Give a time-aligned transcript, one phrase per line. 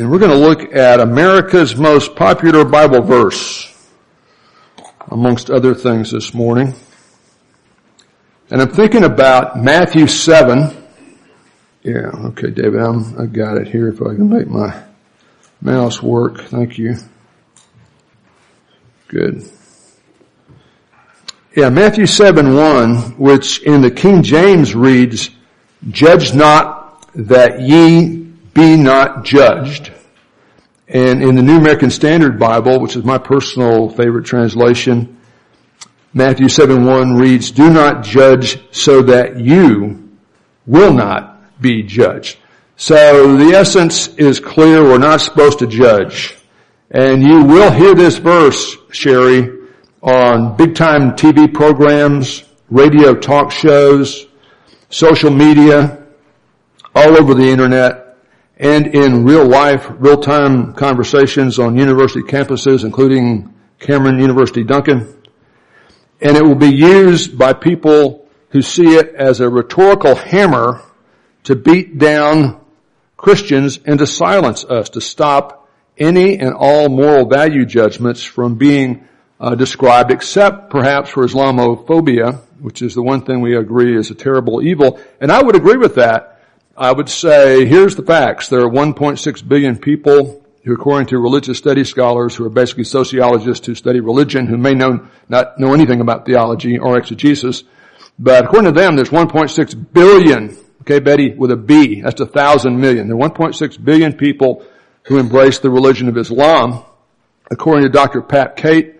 [0.00, 3.70] And we're going to look at America's most popular Bible verse,
[5.10, 6.74] amongst other things this morning.
[8.48, 10.74] And I'm thinking about Matthew 7.
[11.82, 14.82] Yeah, okay, David, I'm, I got it here if I can make my
[15.60, 16.44] mouse work.
[16.44, 16.96] Thank you.
[19.08, 19.50] Good.
[21.54, 25.28] Yeah, Matthew 7 1, which in the King James reads,
[25.90, 28.19] Judge not that ye
[28.54, 29.92] be not judged.
[30.88, 35.18] And in the New American Standard Bible, which is my personal favorite translation,
[36.12, 40.08] Matthew 7 1 reads, Do not judge so that you
[40.66, 42.38] will not be judged.
[42.76, 44.82] So the essence is clear.
[44.82, 46.36] We're not supposed to judge.
[46.90, 49.58] And you will hear this verse, Sherry,
[50.02, 54.26] on big time TV programs, radio talk shows,
[54.88, 56.04] social media,
[56.94, 58.09] all over the internet,
[58.60, 65.20] and in real life, real time conversations on university campuses, including Cameron University Duncan
[66.20, 70.82] and it will be used by people who see it as a rhetorical hammer
[71.44, 72.60] to beat down
[73.16, 79.06] Christians and to silence us, to stop any and all moral value judgments from being
[79.38, 84.14] uh, described, except perhaps for Islamophobia, which is the one thing we agree is a
[84.14, 85.00] terrible evil.
[85.20, 86.29] And I would agree with that.
[86.80, 88.48] I would say, here's the facts.
[88.48, 93.66] There are 1.6 billion people who according to religious studies scholars who are basically sociologists
[93.66, 97.64] who study religion who may know, not know anything about theology or exegesis,
[98.18, 102.80] but according to them there's 1.6 billion, okay Betty, with a B, that's a thousand
[102.80, 103.08] million.
[103.08, 104.64] There are 1.6 billion people
[105.02, 106.82] who embrace the religion of Islam.
[107.50, 108.22] According to Dr.
[108.22, 108.94] Pat Kate,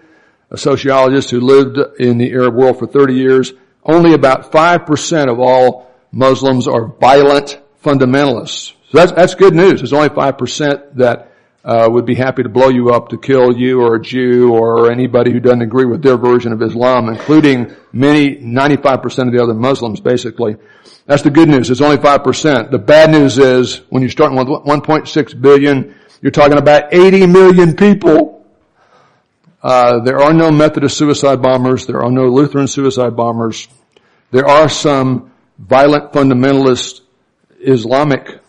[0.50, 5.41] a sociologist who lived in the Arab world for 30 years, only about 5% of
[5.41, 8.73] all Muslims are violent fundamentalists.
[8.91, 9.81] So that's, that's good news.
[9.81, 11.31] There's only 5% that
[11.64, 14.91] uh, would be happy to blow you up to kill you or a Jew or
[14.91, 19.55] anybody who doesn't agree with their version of Islam, including many, 95% of the other
[19.55, 20.56] Muslims, basically.
[21.06, 21.71] That's the good news.
[21.71, 22.71] It's only 5%.
[22.71, 27.76] The bad news is when you're starting with 1.6 billion, you're talking about 80 million
[27.76, 28.47] people.
[29.62, 31.87] Uh, there are no Methodist suicide bombers.
[31.87, 33.69] There are no Lutheran suicide bombers.
[34.31, 37.03] There are some violent fundamentalist
[37.60, 38.41] Islamic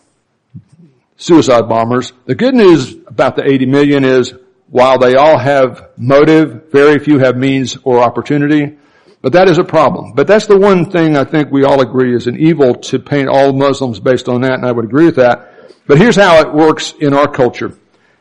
[1.16, 2.12] suicide bombers.
[2.26, 4.34] The good news about the 80 million is
[4.68, 8.78] while they all have motive, very few have means or opportunity.
[9.20, 10.14] But that is a problem.
[10.14, 13.28] But that's the one thing I think we all agree is an evil to paint
[13.28, 15.52] all Muslims based on that, and I would agree with that.
[15.86, 17.78] But here's how it works in our culture.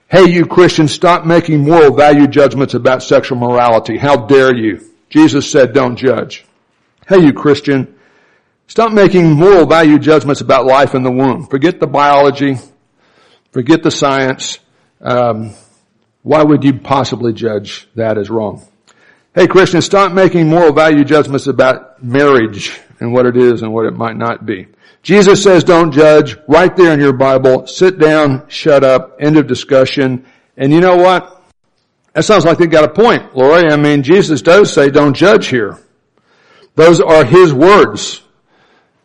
[0.10, 3.98] Hey you Christians, stop making moral value judgments about sexual morality.
[3.98, 4.94] How dare you?
[5.10, 6.46] Jesus said don't judge.
[7.08, 7.96] Hey you Christian,
[8.68, 11.48] stop making moral value judgments about life in the womb.
[11.48, 12.58] Forget the biology,
[13.52, 14.60] Forget the science.
[15.02, 15.54] Um,
[16.24, 18.66] why would you possibly judge that as wrong?
[19.36, 23.86] Hey Christians, stop making moral value judgments about marriage and what it is and what
[23.86, 24.68] it might not be.
[25.04, 27.68] Jesus says don't judge right there in your Bible.
[27.68, 30.26] Sit down, shut up, end of discussion.
[30.56, 31.44] And you know what?
[32.14, 33.70] That sounds like they got a point, Lori.
[33.70, 35.78] I mean, Jesus does say don't judge here.
[36.76, 38.21] Those are His words.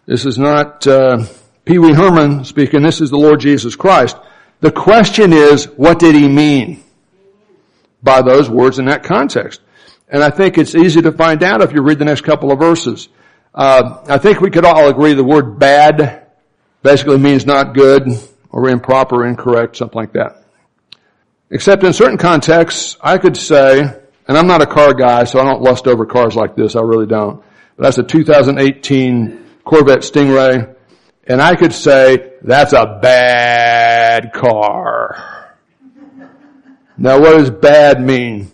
[0.06, 1.24] This is not uh,
[1.64, 2.82] Pee Wee Herman speaking.
[2.82, 4.16] This is the Lord Jesus Christ.
[4.60, 6.84] The question is, what did he mean
[8.04, 9.60] by those words in that context?
[10.08, 12.60] And I think it's easy to find out if you read the next couple of
[12.60, 13.08] verses.
[13.52, 16.28] Uh, I think we could all agree the word bad
[16.84, 18.08] basically means not good
[18.50, 20.44] or improper, incorrect, something like that.
[21.50, 25.44] Except in certain contexts, I could say, and I'm not a car guy, so I
[25.44, 27.42] don't lust over cars like this, I really don't.
[27.76, 30.74] But that's a 2018 Corvette Stingray.
[31.24, 35.56] And I could say, that's a bad car.
[36.96, 38.50] Now what does bad mean,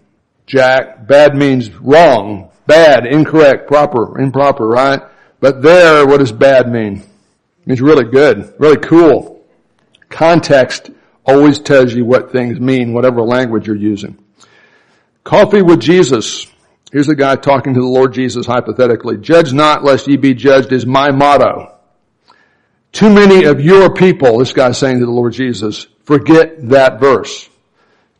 [0.46, 1.06] Jack?
[1.06, 5.00] Bad means wrong, bad, incorrect, proper, improper, right?
[5.38, 6.96] But there, what does bad mean?
[6.96, 9.44] It means really good, really cool.
[10.08, 10.90] Context
[11.26, 14.18] always tells you what things mean, whatever language you're using.
[15.24, 16.46] Coffee with Jesus.
[16.92, 19.16] Here's a guy talking to the Lord Jesus hypothetically.
[19.16, 21.74] Judge not lest ye be judged is my motto.
[22.92, 27.48] Too many of your people, this guy's saying to the Lord Jesus, forget that verse.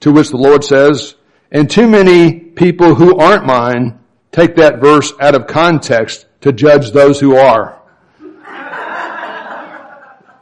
[0.01, 1.15] To which the Lord says,
[1.51, 4.01] and too many people who aren't mine
[4.33, 7.79] take that verse out of context to judge those who are.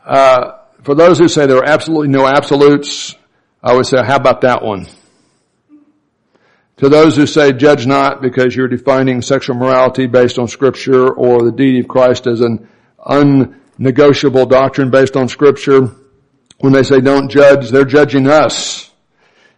[0.07, 3.17] Uh, for those who say there are absolutely no absolutes,
[3.61, 4.87] I would say, how about that one?
[6.81, 11.43] To those who say judge not because you're defining sexual morality based on scripture or
[11.43, 12.67] the deity of Christ as an
[13.05, 15.91] unnegotiable doctrine based on scripture,
[16.61, 18.91] When they say don't judge, they're judging us.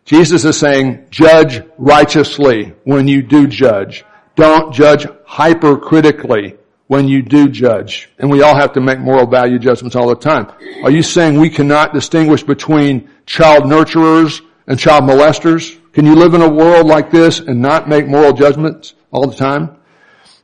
[0.04, 4.04] Jesus is saying judge righteously when you do judge.
[4.34, 6.56] Don't judge hypercritically
[6.88, 8.10] when you do judge.
[8.18, 10.50] And we all have to make moral value judgments all the time.
[10.82, 15.78] Are you saying we cannot distinguish between child nurturers and child molesters?
[15.92, 19.36] Can you live in a world like this and not make moral judgments all the
[19.36, 19.76] time?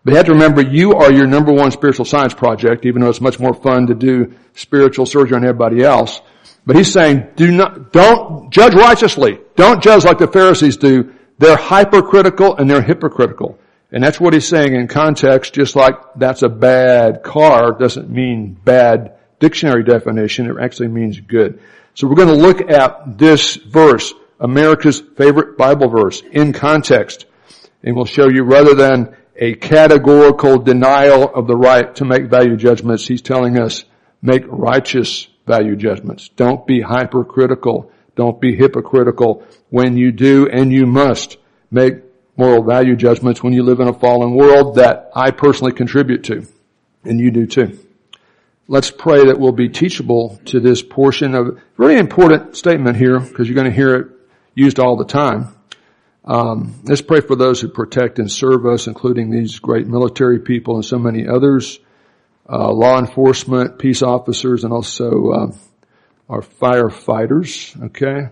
[0.05, 3.09] But you have to remember you are your number one spiritual science project, even though
[3.09, 6.21] it's much more fun to do spiritual surgery on everybody else.
[6.65, 9.39] But he's saying, do not, don't judge righteously.
[9.57, 11.15] Don't judge like the Pharisees do.
[11.39, 13.59] They're hypercritical and they're hypocritical.
[13.91, 18.53] And that's what he's saying in context, just like that's a bad car doesn't mean
[18.53, 20.51] bad dictionary definition.
[20.51, 21.61] It actually means good.
[21.95, 27.27] So we're going to look at this verse, America's favorite Bible verse, in context.
[27.83, 32.57] And we'll show you rather than a categorical denial of the right to make value
[32.57, 33.85] judgments, he's telling us
[34.21, 36.29] make righteous value judgments.
[36.31, 37.93] Don't be hypercritical.
[38.17, 41.37] Don't be hypocritical when you do and you must
[41.71, 41.95] make
[42.37, 46.47] moral value judgments when you live in a fallen world that I personally contribute to.
[47.05, 47.79] And you do too.
[48.67, 53.49] Let's pray that we'll be teachable to this portion of really important statement here because
[53.49, 54.09] you're going to hear it
[54.59, 55.55] used all the time.
[56.25, 60.75] Um, let's pray for those who protect and serve us, including these great military people
[60.75, 61.79] and so many others,
[62.51, 65.53] uh, law enforcement, peace officers, and also uh,
[66.29, 67.83] our firefighters.
[67.87, 68.29] Okay,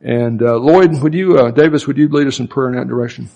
[0.00, 2.88] and uh, Lloyd, would you, uh, Davis, would you lead us in prayer in that
[2.88, 3.28] direction?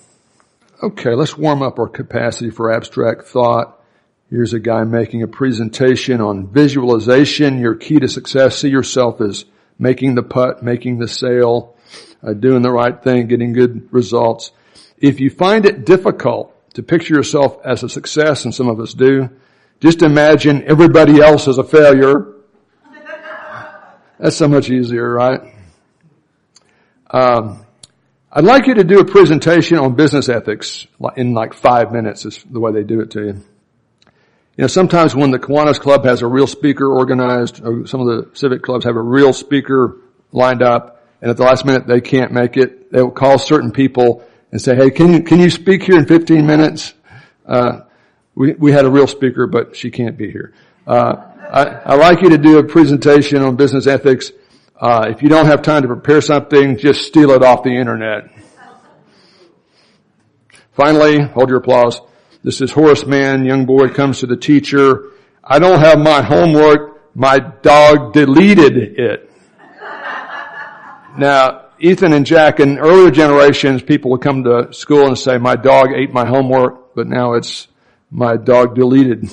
[0.82, 3.82] Okay, let's warm up our capacity for abstract thought.
[4.30, 8.58] Here's a guy making a presentation on visualization, your key to success.
[8.58, 9.44] See yourself as
[9.78, 11.74] making the putt, making the sail,
[12.22, 14.52] uh, doing the right thing, getting good results.
[14.98, 18.94] If you find it difficult to picture yourself as a success, and some of us
[18.94, 19.30] do,
[19.80, 22.34] just imagine everybody else as a failure.
[24.18, 25.40] That's so much easier, right?
[27.10, 27.64] Um,
[28.30, 30.86] I'd like you to do a presentation on business ethics
[31.16, 33.44] in like five minutes is the way they do it to you.
[34.58, 38.06] You know, sometimes when the Kiwanis Club has a real speaker organized, or some of
[38.08, 39.96] the civic clubs have a real speaker
[40.32, 43.72] lined up, and at the last minute they can't make it, they will call certain
[43.72, 46.94] people and say, hey, can you, can you speak here in 15 minutes?
[47.46, 47.80] Uh,
[48.34, 50.54] we, we had a real speaker, but she can't be here.
[50.86, 51.16] Uh,
[51.50, 54.32] I, I like you to do a presentation on business ethics
[54.80, 58.30] uh, if you don't have time to prepare something, just steal it off the internet.
[60.72, 62.00] Finally, hold your applause.
[62.44, 65.10] This is Horace Mann, young boy comes to the teacher.
[65.42, 67.16] I don't have my homework.
[67.16, 69.27] My dog deleted it.
[71.18, 75.56] Now, Ethan and Jack, in earlier generations, people would come to school and say, my
[75.56, 77.68] dog ate my homework, but now it's,
[78.10, 79.30] my dog deleted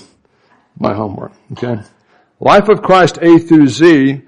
[0.77, 1.31] my homework.
[1.53, 1.81] Okay?
[2.39, 4.21] Life of Christ A through Z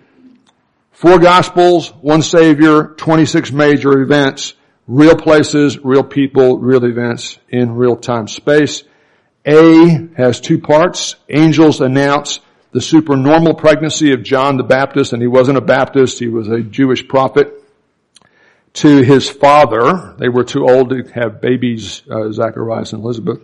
[0.98, 4.56] Four gospels, one savior, 26 major events,
[4.88, 8.84] real places, real people, real events in real time space.
[9.46, 11.16] A has two parts.
[11.30, 12.40] Angels announce
[12.72, 16.62] the supernormal pregnancy of John the Baptist, and he wasn't a Baptist, he was a
[16.62, 17.54] Jewish prophet.
[18.74, 23.40] To his father, they were too old to have babies, uh, Zacharias and Elizabeth.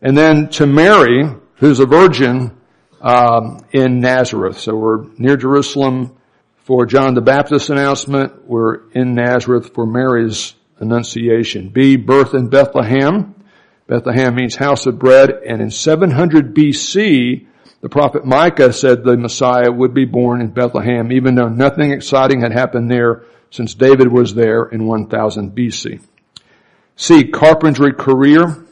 [0.00, 1.24] And then to Mary,
[1.56, 2.56] who's a virgin,
[3.02, 4.58] um, in Nazareth.
[4.58, 6.16] So we're near Jerusalem,
[6.70, 8.46] for John the Baptist's announcement.
[8.46, 11.70] We're in Nazareth for Mary's annunciation.
[11.70, 13.34] B, birth in Bethlehem.
[13.88, 15.30] Bethlehem means house of bread.
[15.30, 17.48] And in 700 BC,
[17.80, 22.42] the prophet Micah said the Messiah would be born in Bethlehem, even though nothing exciting
[22.42, 26.02] had happened there since David was there in 1000 BC.
[26.96, 28.64] C, carpentry career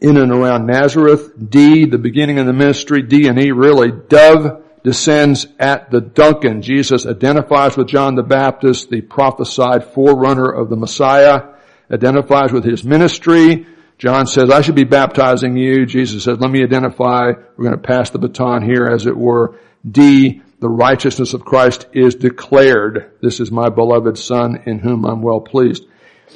[0.00, 1.32] in and around Nazareth.
[1.50, 3.02] D, the beginning of the ministry.
[3.02, 3.90] D and E really.
[3.90, 6.60] Dove descends at the Duncan.
[6.60, 11.54] Jesus identifies with John the Baptist, the prophesied forerunner of the Messiah,
[11.90, 13.66] identifies with his ministry.
[13.98, 15.86] John says, I should be baptizing you.
[15.86, 17.32] Jesus says, let me identify.
[17.56, 19.58] We're going to pass the baton here as it were.
[19.88, 23.12] D, the righteousness of Christ is declared.
[23.20, 25.84] This is my beloved son in whom I'm well pleased.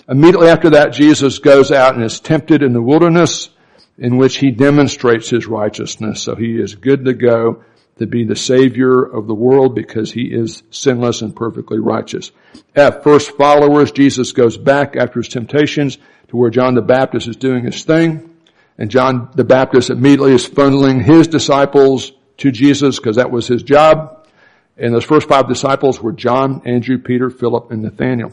[0.09, 3.50] Immediately after that, Jesus goes out and is tempted in the wilderness
[3.99, 6.23] in which he demonstrates his righteousness.
[6.23, 7.65] So he is good to go
[7.99, 12.31] to be the savior of the world because he is sinless and perfectly righteous.
[12.75, 17.37] At first followers, Jesus goes back after his temptations to where John the Baptist is
[17.37, 18.37] doing his thing.
[18.78, 23.62] And John the Baptist immediately is funneling his disciples to Jesus because that was his
[23.62, 24.26] job.
[24.76, 28.33] And those first five disciples were John, Andrew, Peter, Philip, and Nathaniel.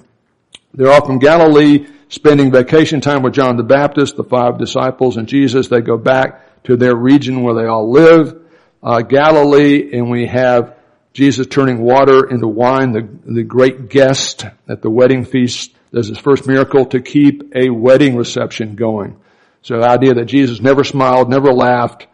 [0.75, 5.27] They're all from Galilee, spending vacation time with John the Baptist, the five disciples, and
[5.27, 5.69] Jesus.
[5.69, 8.44] They go back to their region where they all live
[8.85, 10.77] uh, Galilee, and we have
[11.11, 16.19] Jesus turning water into wine, the, the great guest at the wedding feast does his
[16.19, 19.17] first miracle to keep a wedding reception going.
[19.63, 22.05] So the idea that Jesus never smiled, never laughed,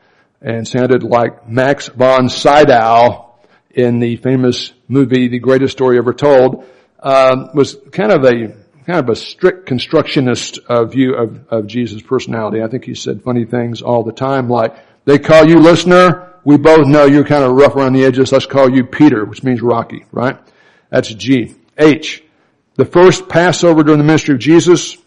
[0.42, 3.34] and sounded like Max von Sydow
[3.72, 6.66] in the famous movie, The Greatest Story Ever Told,
[7.00, 12.02] um, was kind of a kind of a strict constructionist uh, view of, of Jesus'
[12.02, 12.62] personality.
[12.62, 14.76] I think he said funny things all the time, like
[15.06, 16.31] they call you listener.
[16.44, 18.32] We both know you're kind of rough around the edges.
[18.32, 20.40] Let's call you Peter, which means Rocky, right?
[20.90, 21.56] That's G.
[21.78, 22.24] H.
[22.76, 24.98] The first Passover during the ministry of Jesus,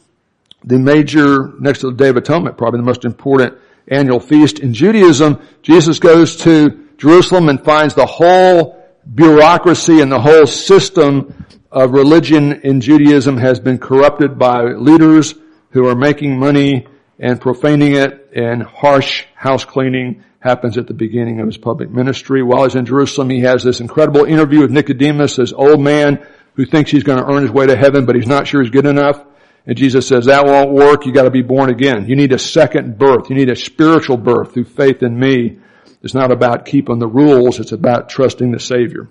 [0.63, 4.73] the major, next to the Day of Atonement, probably the most important annual feast in
[4.73, 11.91] Judaism, Jesus goes to Jerusalem and finds the whole bureaucracy and the whole system of
[11.91, 15.35] religion in Judaism has been corrupted by leaders
[15.71, 16.87] who are making money
[17.19, 22.43] and profaning it and harsh house cleaning happens at the beginning of his public ministry.
[22.43, 26.67] While he's in Jerusalem, he has this incredible interview with Nicodemus, this old man who
[26.67, 28.85] thinks he's going to earn his way to heaven, but he's not sure he's good
[28.85, 29.25] enough.
[29.67, 31.07] And Jesus says, that won't work.
[31.07, 32.07] You gotta be born again.
[32.07, 33.31] You need a second birth.
[33.31, 35.59] You need a spiritual birth through faith in me.
[36.03, 37.59] It's not about keeping the rules.
[37.59, 39.09] It's about trusting the Savior.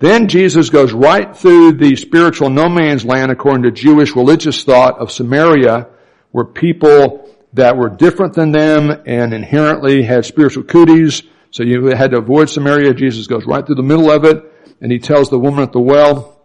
[0.00, 4.98] Then Jesus goes right through the spiritual no man's land according to Jewish religious thought
[4.98, 5.86] of Samaria,
[6.32, 11.22] where people that were different than them and inherently had spiritual cooties.
[11.50, 12.94] So you had to avoid Samaria.
[12.94, 14.44] Jesus goes right through the middle of it
[14.80, 16.40] and he tells the woman at the well,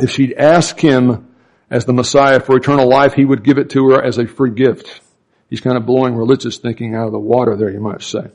[0.00, 1.34] if she'd ask him
[1.70, 4.50] as the Messiah for eternal life, he would give it to her as a free
[4.50, 5.00] gift.
[5.50, 8.30] He's kind of blowing religious thinking out of the water there, you might say.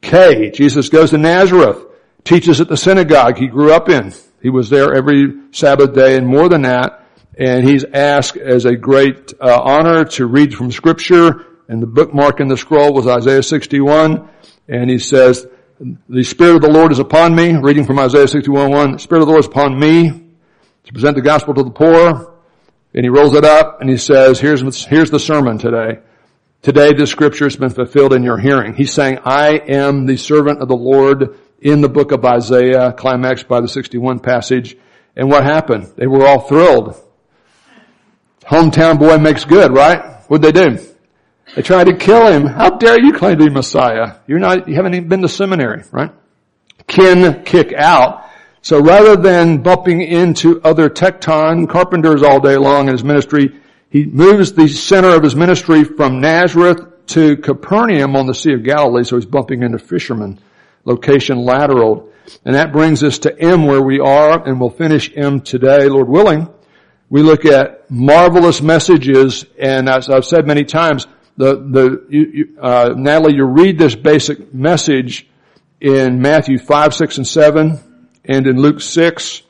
[0.00, 1.84] K, Jesus goes to Nazareth,
[2.24, 4.12] teaches at the synagogue he grew up in.
[4.40, 7.04] He was there every Sabbath day and more than that.
[7.38, 12.40] And he's asked as a great uh, honor to read from scripture and the bookmark
[12.40, 14.28] in the scroll was Isaiah 61.
[14.68, 15.46] And he says,
[16.08, 19.20] the Spirit of the Lord is upon me, reading from Isaiah 61, 1, the Spirit
[19.20, 20.24] of the Lord is upon me
[20.84, 22.34] to present the gospel to the poor.
[22.94, 26.00] And he rolls it up and he says, here's, here's the sermon today.
[26.62, 28.74] Today this scripture has been fulfilled in your hearing.
[28.74, 33.46] He's saying, I am the servant of the Lord in the book of Isaiah, climaxed
[33.46, 34.76] by the 61 passage.
[35.14, 35.92] And what happened?
[35.96, 36.96] They were all thrilled.
[38.48, 40.22] Hometown boy makes good, right?
[40.28, 40.78] What'd they do?
[41.54, 42.46] They tried to kill him.
[42.46, 44.16] How dare you claim to be Messiah?
[44.26, 46.10] You're not, you haven't even been to seminary, right?
[46.86, 48.24] Kin kick out.
[48.62, 54.06] So rather than bumping into other tekton carpenters all day long in his ministry, he
[54.06, 59.04] moves the center of his ministry from Nazareth to Capernaum on the Sea of Galilee,
[59.04, 60.38] so he's bumping into fishermen,
[60.84, 62.10] location lateral.
[62.44, 66.08] And that brings us to M where we are, and we'll finish M today, Lord
[66.08, 66.48] willing.
[67.10, 71.06] We look at marvelous messages, and as I've said many times,
[71.38, 75.26] the, the, you, you, uh, Natalie, you read this basic message
[75.80, 79.42] in Matthew 5, 6, and 7, and in Luke 6.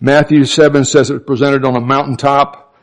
[0.00, 2.74] Matthew 7 says it was presented on a mountaintop.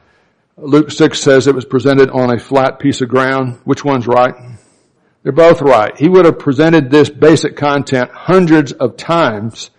[0.58, 3.60] Luke 6 says it was presented on a flat piece of ground.
[3.66, 4.34] Which one's right?
[5.22, 5.96] They're both right.
[5.98, 9.70] He would have presented this basic content hundreds of times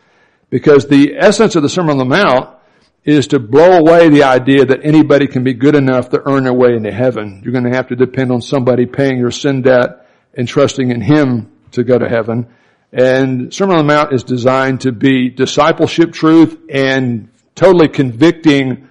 [0.51, 2.60] because the essence of the Sermon on the Mount
[3.05, 6.53] is to blow away the idea that anybody can be good enough to earn their
[6.53, 7.41] way into heaven.
[7.43, 11.01] You're going to have to depend on somebody paying your sin debt and trusting in
[11.01, 12.47] Him to go to heaven.
[12.93, 18.89] And Sermon on the Mount is designed to be discipleship truth and totally convicting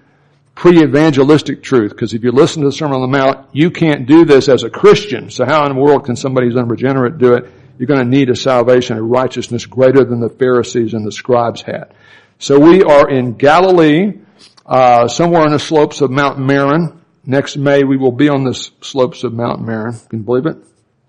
[0.56, 1.92] pre-evangelistic truth.
[1.92, 4.64] Because if you listen to the Sermon on the Mount, you can't do this as
[4.64, 5.30] a Christian.
[5.30, 7.50] So how in the world can somebody who's unregenerate do it?
[7.78, 11.62] You're going to need a salvation, a righteousness greater than the Pharisees and the scribes
[11.62, 11.94] had.
[12.42, 14.14] So we are in Galilee,
[14.66, 17.02] uh, somewhere on the slopes of Mount Meron.
[17.26, 19.92] Next May we will be on the slopes of Mount Meron.
[20.10, 20.56] Can you believe it?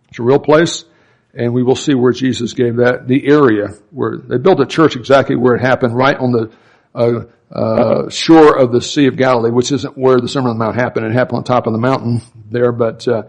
[0.08, 0.84] It's a real place.
[1.32, 4.96] And we will see where Jesus gave that, the area where they built a church
[4.96, 6.50] exactly where it happened, right on the,
[6.96, 10.64] uh, uh, shore of the Sea of Galilee, which isn't where the Sermon on the
[10.64, 11.06] Mount happened.
[11.06, 13.22] It happened on top of the mountain there, but, uh,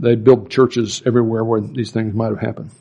[0.00, 2.72] they built churches everywhere where these things might have happened.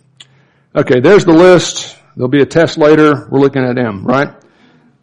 [0.75, 1.99] Okay, there's the list.
[2.15, 3.27] There'll be a test later.
[3.29, 4.33] We're looking at M, right?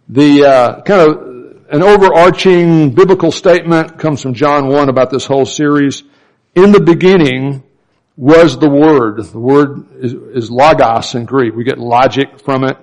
[0.08, 1.32] The uh, kind of
[1.70, 6.02] an overarching biblical statement comes from John 1 about this whole series.
[6.54, 7.62] In the beginning
[8.16, 9.24] was the Word.
[9.24, 11.54] The word is, is logos in Greek.
[11.54, 12.76] We get logic from it.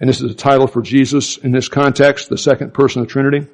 [0.00, 3.12] And this is a title for Jesus in this context, the second person of the
[3.12, 3.46] Trinity.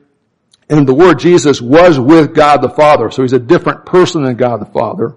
[0.69, 3.11] And the Word Jesus was with God the Father.
[3.11, 5.17] So he's a different person than God the Father.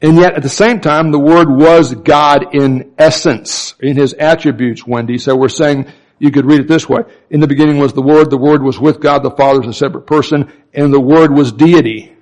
[0.00, 4.86] And yet at the same time, the Word was God in essence, in His attributes,
[4.86, 5.18] Wendy.
[5.18, 5.86] So we're saying
[6.18, 7.02] you could read it this way.
[7.30, 9.72] In the beginning was the Word, the Word was with God the Father is a
[9.72, 12.16] separate person, and the Word was deity,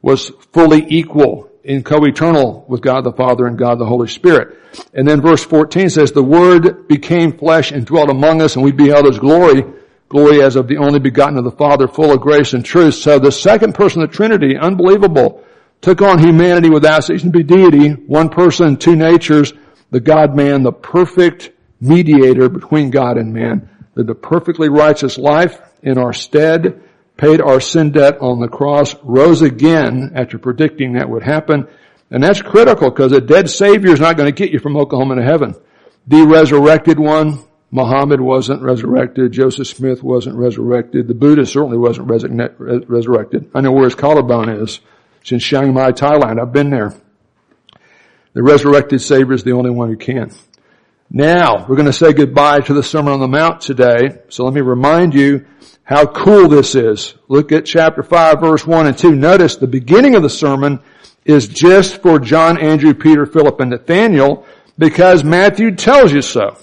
[0.00, 4.58] was fully equal in co-eternal with God the Father and God the Holy Spirit.
[4.92, 8.72] And then verse 14 says, the Word became flesh and dwelt among us and we
[8.72, 9.64] beheld His glory,
[10.08, 12.94] glory as of the only begotten of the Father, full of grace and truth.
[12.94, 15.42] So the second person of the Trinity, unbelievable,
[15.80, 19.52] took on humanity without ceasing to be deity, one person, two natures,
[19.90, 21.50] the God-man, the perfect
[21.84, 26.82] mediator between God and man, lived a perfectly righteous life in our stead,
[27.16, 31.68] paid our sin debt on the cross, rose again after predicting that would happen.
[32.10, 35.16] And that's critical because a dead Savior is not going to get you from Oklahoma
[35.16, 35.54] to heaven.
[36.06, 39.32] The resurrected one, Muhammad wasn't resurrected.
[39.32, 41.08] Joseph Smith wasn't resurrected.
[41.08, 43.50] The Buddha certainly wasn't resurrected.
[43.54, 44.80] I know where his collarbone is.
[45.22, 46.40] It's in Chiang Mai, Thailand.
[46.40, 46.94] I've been there.
[48.34, 50.30] The resurrected Savior is the only one who can.
[51.10, 54.22] Now, we're going to say goodbye to the Sermon on the Mount today.
[54.28, 55.46] So let me remind you
[55.84, 57.14] how cool this is.
[57.28, 59.14] Look at chapter 5 verse 1 and 2.
[59.14, 60.80] Notice the beginning of the sermon
[61.24, 64.46] is just for John, Andrew, Peter, Philip, and Nathaniel
[64.78, 66.56] because Matthew tells you so.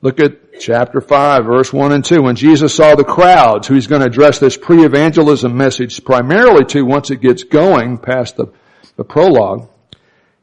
[0.00, 2.22] Look at chapter 5 verse 1 and 2.
[2.22, 6.84] When Jesus saw the crowds who he's going to address this pre-evangelism message primarily to
[6.84, 8.52] once it gets going past the,
[8.96, 9.68] the prologue,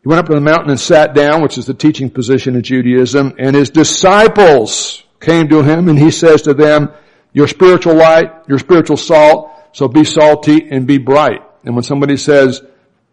[0.01, 2.61] he went up to the mountain and sat down, which is the teaching position of
[2.61, 6.93] Judaism, and his disciples came to him and he says to them,
[7.33, 11.41] your spiritual light, your spiritual salt, so be salty and be bright.
[11.63, 12.61] And when somebody says,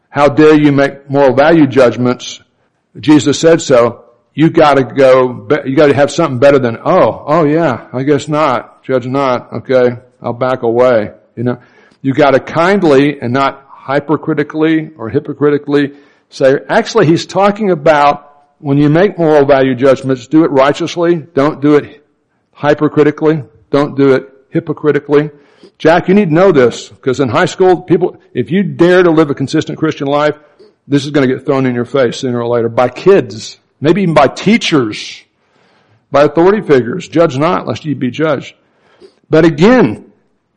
[0.08, 2.40] how dare you make moral value judgments,
[2.98, 7.88] Jesus said so, you gotta go, you gotta have something better than, oh, oh yeah,
[7.92, 11.60] I guess not, judge not, okay, I'll back away, you know.
[12.00, 15.96] You gotta kindly and not hypercritically or hypocritically
[16.28, 18.26] say, actually he's talking about
[18.58, 22.06] when you make moral value judgments, do it righteously, don't do it
[22.52, 25.30] hypercritically, don't do it hypocritically.
[25.78, 29.10] Jack, you need to know this because in high school, people, if you dare to
[29.10, 30.36] live a consistent Christian life,
[30.88, 34.02] this is going to get thrown in your face sooner or later by kids, maybe
[34.02, 35.22] even by teachers,
[36.10, 37.08] by authority figures.
[37.08, 38.54] Judge not lest ye be judged.
[39.28, 40.05] But again,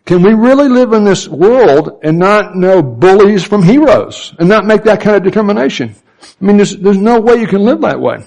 [0.10, 4.66] can we really live in this world and not know bullies from heroes and not
[4.66, 5.94] make that kind of determination?
[6.20, 8.26] I mean, there's, there's no way you can live that way.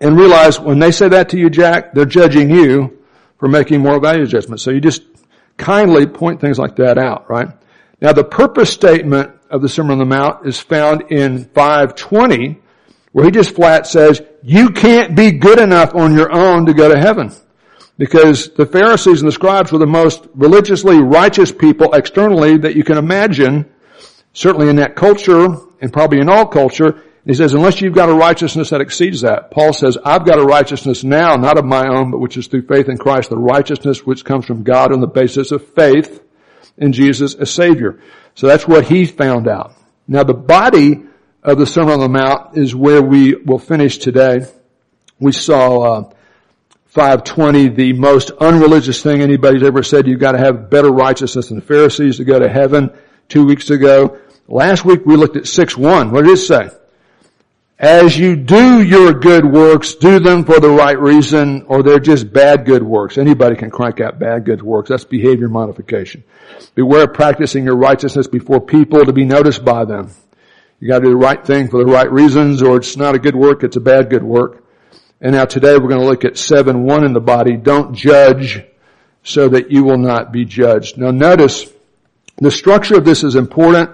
[0.00, 2.98] And realize when they say that to you, Jack, they're judging you
[3.36, 4.62] for making moral value judgments.
[4.62, 5.02] So you just
[5.58, 7.48] kindly point things like that out, right?
[8.00, 12.58] Now the purpose statement of the Sermon on the Mount is found in 520,
[13.12, 16.88] where he just flat says, you can't be good enough on your own to go
[16.88, 17.32] to heaven.
[17.98, 22.84] Because the Pharisees and the scribes were the most religiously righteous people externally that you
[22.84, 23.70] can imagine,
[24.32, 28.14] certainly in that culture, and probably in all culture, he says, unless you've got a
[28.14, 29.52] righteousness that exceeds that.
[29.52, 32.66] Paul says, I've got a righteousness now, not of my own, but which is through
[32.66, 36.20] faith in Christ, the righteousness which comes from God on the basis of faith
[36.76, 38.00] in Jesus as Savior.
[38.34, 39.74] So that's what he found out.
[40.08, 41.04] Now the body
[41.44, 44.46] of the Sermon on the Mount is where we will finish today.
[45.20, 46.12] We saw, uh,
[46.92, 51.56] 520, the most unreligious thing anybody's ever said, you've got to have better righteousness than
[51.56, 52.90] the Pharisees to go to heaven
[53.30, 54.18] two weeks ago.
[54.46, 56.10] Last week we looked at 6-1.
[56.10, 56.68] What did it say?
[57.78, 62.30] As you do your good works, do them for the right reason, or they're just
[62.30, 63.16] bad good works.
[63.16, 64.90] Anybody can crank out bad good works.
[64.90, 66.22] That's behavior modification.
[66.74, 70.10] Beware of practicing your righteousness before people to be noticed by them.
[70.78, 73.34] You gotta do the right thing for the right reasons, or it's not a good
[73.34, 74.61] work, it's a bad good work.
[75.24, 77.56] And now today we're going to look at 7-1 in the body.
[77.56, 78.60] Don't judge
[79.22, 80.98] so that you will not be judged.
[80.98, 81.72] Now notice,
[82.38, 83.90] the structure of this is important.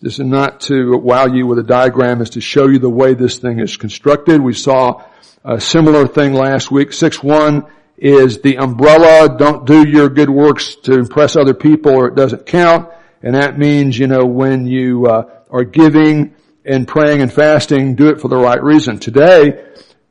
[0.00, 3.14] This is not to wow you with a diagram, it's to show you the way
[3.14, 4.40] this thing is constructed.
[4.40, 5.04] We saw
[5.44, 6.88] a similar thing last week.
[6.88, 12.16] 6-1 is the umbrella, don't do your good works to impress other people or it
[12.16, 12.90] doesn't count.
[13.22, 18.08] And that means, you know, when you uh, are giving and praying and fasting, do
[18.08, 18.98] it for the right reason.
[18.98, 19.64] Today,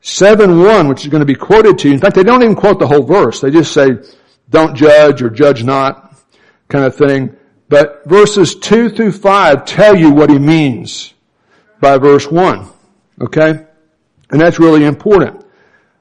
[0.08, 1.94] 7-1, which is going to be quoted to you.
[1.94, 3.42] In fact, they don't even quote the whole verse.
[3.42, 3.98] They just say,
[4.50, 6.16] don't judge or judge not
[6.70, 7.36] kind of thing.
[7.68, 11.14] But verses 2 through 5 tell you what he means
[11.82, 12.70] by verse 1.
[13.20, 13.66] Okay?
[14.30, 15.46] And that's really important.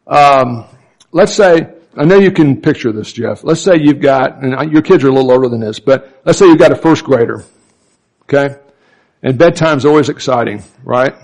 [0.07, 0.67] Um,
[1.11, 3.43] let's say, I know you can picture this, Jeff.
[3.43, 6.39] Let's say you've got, and your kids are a little older than this, but let's
[6.39, 7.45] say you've got a first grader.
[8.23, 8.55] Okay?
[9.25, 11.17] And bedtime's always exciting, right?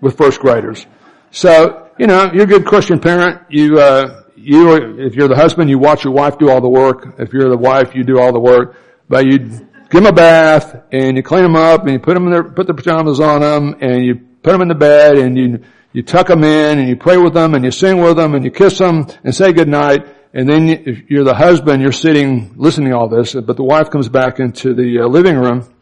[0.00, 0.86] With first graders.
[1.30, 3.42] So, you know, you're a good Christian parent.
[3.50, 7.14] You, uh, you, if you're the husband, you watch your wife do all the work.
[7.18, 8.76] If you're the wife, you do all the work.
[9.08, 12.24] But you give them a bath and you clean them up and you put them
[12.24, 15.36] in their, put the pajamas on them and you put them in the bed and
[15.36, 18.34] you, you tuck them in and you pray with them and you sing with them
[18.34, 20.06] and you kiss them and say goodnight.
[20.32, 23.90] And then if you're the husband, you're sitting listening to all this, but the wife
[23.90, 25.72] comes back into the uh, living room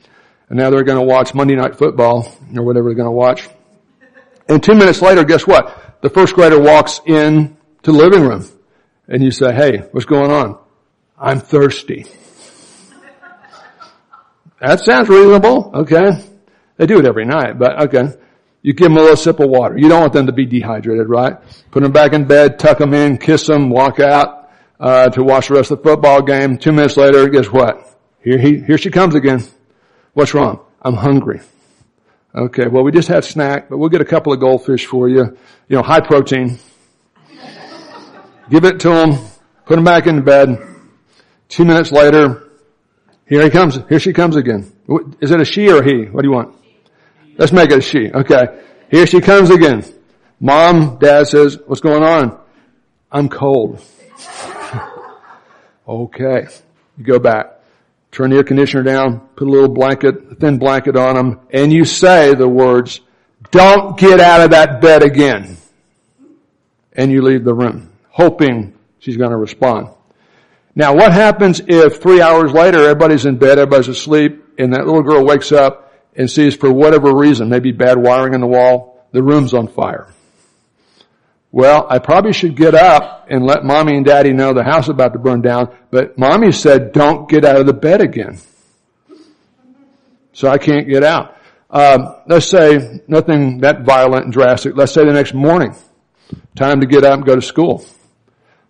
[0.50, 3.48] and now they're going to watch Monday Night Football or whatever they're going to watch.
[4.48, 6.00] And two minutes later, guess what?
[6.02, 8.44] The first grader walks in to the living room
[9.08, 10.58] and you say, hey, what's going on?
[11.18, 12.06] I'm thirsty.
[14.60, 15.70] That sounds reasonable.
[15.74, 16.24] Okay.
[16.76, 18.16] They do it every night, but okay.
[18.62, 19.76] You give them a little sip of water.
[19.76, 21.36] You don't want them to be dehydrated, right?
[21.72, 25.48] Put them back in bed, tuck them in, kiss them, walk out, uh, to watch
[25.48, 26.58] the rest of the football game.
[26.58, 27.98] Two minutes later, guess what?
[28.22, 29.42] Here he, here she comes again.
[30.14, 30.60] What's wrong?
[30.80, 31.40] I'm hungry.
[32.34, 35.36] Okay, well we just had snack, but we'll get a couple of goldfish for you.
[35.68, 36.58] You know, high protein.
[38.50, 39.18] Give it to him,
[39.66, 40.58] put him back in bed.
[41.48, 42.48] Two minutes later,
[43.26, 44.72] here he comes, here she comes again.
[45.20, 46.04] Is it a she or he?
[46.04, 46.56] What do you want?
[47.36, 48.10] Let's make it a she.
[48.10, 48.60] Okay.
[48.90, 49.84] Here she comes again.
[50.38, 52.38] Mom, dad says, what's going on?
[53.10, 53.82] I'm cold.
[55.88, 56.46] okay.
[56.98, 57.61] You go back.
[58.12, 61.72] Turn the air conditioner down, put a little blanket, a thin blanket on them, and
[61.72, 63.00] you say the words,
[63.50, 65.56] don't get out of that bed again.
[66.92, 69.88] And you leave the room, hoping she's going to respond.
[70.74, 75.02] Now what happens if three hours later everybody's in bed, everybody's asleep, and that little
[75.02, 79.22] girl wakes up and sees for whatever reason, maybe bad wiring in the wall, the
[79.22, 80.12] room's on fire.
[81.52, 84.88] Well, I probably should get up and let mommy and daddy know the house is
[84.88, 88.40] about to burn down, but mommy said don't get out of the bed again.
[90.32, 91.36] So I can't get out.
[91.68, 94.76] Um, let's say nothing that violent and drastic.
[94.76, 95.74] Let's say the next morning,
[96.56, 97.84] time to get up and go to school.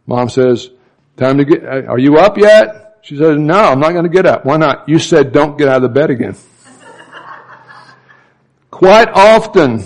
[0.06, 0.68] Mom says,
[1.16, 2.98] time to get, are you up yet?
[3.02, 4.44] She says, no, I'm not going to get up.
[4.44, 4.88] Why not?
[4.88, 6.36] You said don't get out of the bed again.
[8.70, 9.84] Quite often,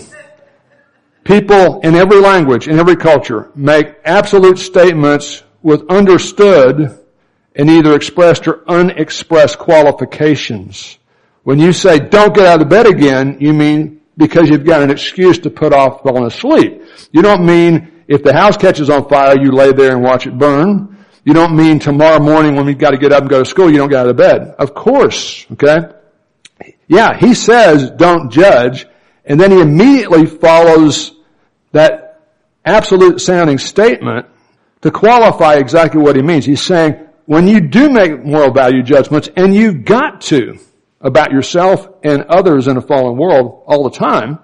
[1.27, 6.97] People in every language, in every culture, make absolute statements with understood
[7.53, 10.97] and either expressed or unexpressed qualifications.
[11.43, 14.89] When you say, don't get out of bed again, you mean because you've got an
[14.89, 16.83] excuse to put off falling asleep.
[17.11, 20.37] You don't mean if the house catches on fire, you lay there and watch it
[20.37, 20.97] burn.
[21.25, 23.69] You don't mean tomorrow morning when we've got to get up and go to school,
[23.69, 24.55] you don't get out of bed.
[24.57, 25.89] Of course, okay?
[26.87, 28.87] Yeah, he says don't judge,
[29.25, 31.16] and then he immediately follows
[31.71, 32.21] that
[32.65, 34.25] absolute sounding statement
[34.81, 36.45] to qualify exactly what he means.
[36.45, 40.59] He's saying, when you do make moral value judgments, and you've got to,
[41.01, 44.39] about yourself and others in a fallen world all the time,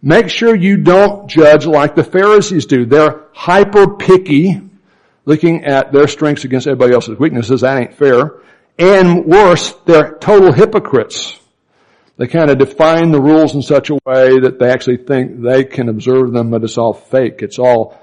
[0.00, 2.86] make sure you don't judge like the Pharisees do.
[2.86, 4.62] They're hyper picky,
[5.24, 7.60] looking at their strengths against everybody else's weaknesses.
[7.60, 8.40] That ain't fair.
[8.78, 11.38] And worse, they're total hypocrites.
[12.18, 15.62] They kind of define the rules in such a way that they actually think they
[15.62, 17.42] can observe them, but it's all fake.
[17.42, 17.96] It's all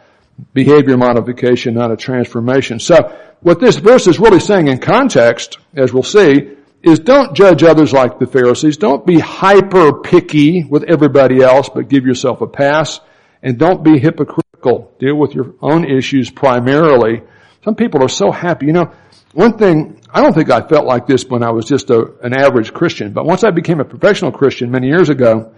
[0.54, 2.80] behavior modification, not a transformation.
[2.80, 7.64] So what this verse is really saying in context, as we'll see, is don't judge
[7.64, 8.78] others like the Pharisees.
[8.78, 13.02] Don't be hyper picky with everybody else, but give yourself a pass.
[13.44, 14.94] And don't be hypocritical.
[14.98, 17.22] Deal with your own issues primarily.
[17.66, 18.68] Some people are so happy.
[18.68, 18.94] You know,
[19.36, 22.34] one thing, I don't think I felt like this when I was just a, an
[22.34, 25.54] average Christian, but once I became a professional Christian many years ago,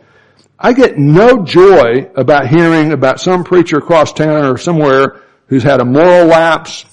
[0.57, 5.79] I get no joy about hearing about some preacher across town or somewhere who's had
[5.79, 6.85] a moral lapse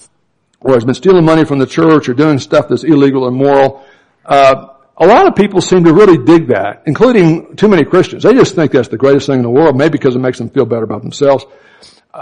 [0.61, 3.83] or has been stealing money from the church or doing stuff that's illegal and moral.
[4.23, 4.67] Uh,
[4.97, 8.21] a lot of people seem to really dig that, including too many Christians.
[8.21, 10.51] They just think that's the greatest thing in the world, maybe because it makes them
[10.51, 11.45] feel better about themselves.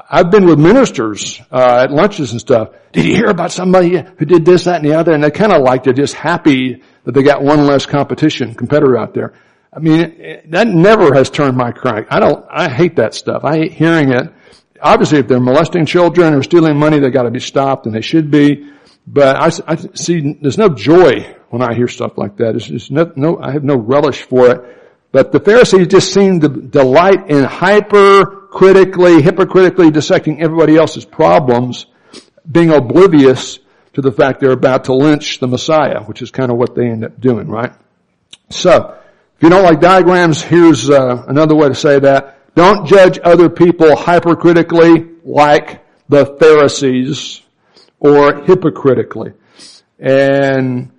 [0.09, 2.69] I've been with ministers uh, at lunches and stuff.
[2.91, 5.13] Did you hear about somebody who did this, that, and the other?
[5.13, 8.97] And they kind of like they're just happy that they got one less competition competitor
[8.97, 9.33] out there.
[9.71, 12.07] I mean, that never has turned my crank.
[12.09, 12.45] I don't.
[12.49, 13.43] I hate that stuff.
[13.43, 14.33] I hate hearing it.
[14.81, 18.01] Obviously, if they're molesting children or stealing money, they got to be stopped, and they
[18.01, 18.71] should be.
[19.05, 22.55] But I, I, see there's no joy when I hear stuff like that.
[22.55, 24.82] It's, it's no, no, I have no relish for it.
[25.13, 31.85] But the Pharisees just seem to delight in hypercritically, hypocritically dissecting everybody else's problems,
[32.51, 33.59] being oblivious
[33.93, 36.87] to the fact they're about to lynch the Messiah, which is kind of what they
[36.87, 37.71] end up doing, right?
[38.49, 38.97] So,
[39.37, 42.39] if you don't like diagrams, here's uh, another way to say that.
[42.55, 47.39] Don't judge other people hypercritically like the Pharisees
[47.99, 49.33] or hypocritically.
[49.99, 50.91] And,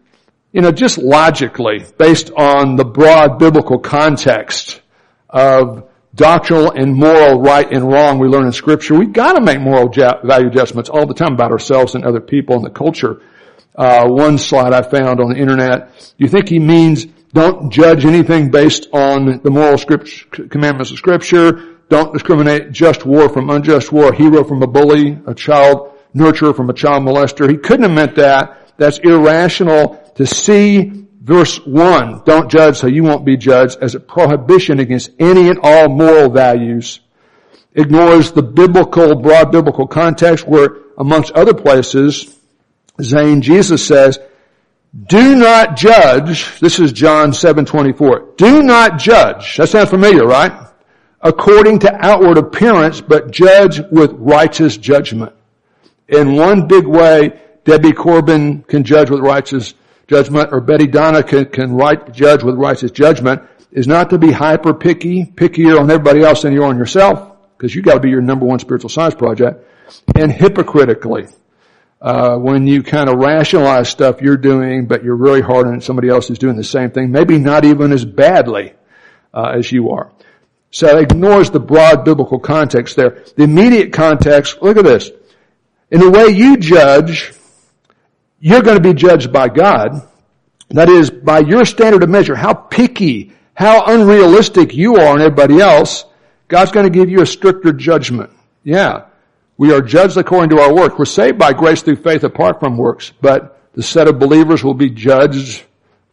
[0.55, 4.81] you know, just logically, based on the broad biblical context
[5.29, 9.89] of doctrinal and moral right and wrong we learn in scripture, we've gotta make moral
[9.89, 13.21] value judgments all the time about ourselves and other people and the culture.
[13.75, 16.15] Uh, one slide I found on the internet.
[16.19, 20.09] You think he means don't judge anything based on the moral script,
[20.51, 21.79] commandments of scripture?
[21.89, 26.55] Don't discriminate just war from unjust war, a hero from a bully, a child nurturer
[26.55, 27.51] from a child molester.
[27.51, 28.71] He couldn't have meant that.
[28.77, 34.01] That's irrational to see verse 1, don't judge so you won't be judged, as a
[34.01, 37.01] prohibition against any and all moral values,
[37.75, 42.39] ignores the biblical, broad biblical context where, amongst other places,
[43.01, 44.19] Zane, Jesus says,
[45.07, 48.37] do not judge, this is John 7:24.
[48.37, 49.57] Do not judge.
[49.57, 50.53] That sounds familiar, right?
[51.21, 55.33] According to outward appearance, but judge with righteous judgment.
[56.09, 59.75] In one big way, Debbie Corbin can judge with righteous
[60.07, 61.79] judgment, or Betty Donna can, can
[62.13, 66.53] judge with righteous judgment, is not to be hyper picky, pickier on everybody else than
[66.53, 69.67] you are on yourself, because you got to be your number one spiritual science project,
[70.15, 71.27] and hypocritically.
[72.01, 76.11] Uh, when you kind of rationalize stuff you're doing, but you're really hard on somebody
[76.11, 78.75] else who's doing the same thing, maybe not even as badly
[79.33, 80.13] uh, as you are.
[80.71, 83.25] So it ignores the broad biblical context there.
[83.37, 85.11] The immediate context, look at this.
[85.91, 87.33] In the way you judge,
[88.45, 90.07] you're going to be judged by God.
[90.69, 95.63] That is, by your standard of measure, how picky, how unrealistic you are and everybody
[95.63, 96.05] else,
[96.49, 98.31] God's going to give you a stricter judgment.
[98.63, 99.07] Yeah.
[99.57, 100.99] We are judged according to our work.
[100.99, 104.75] We're saved by grace through faith apart from works, but the set of believers will
[104.75, 105.63] be judged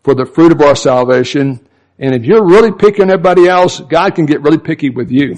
[0.05, 1.59] for the fruit of our salvation.
[1.99, 5.35] And if you're really picking everybody else, God can get really picky with you.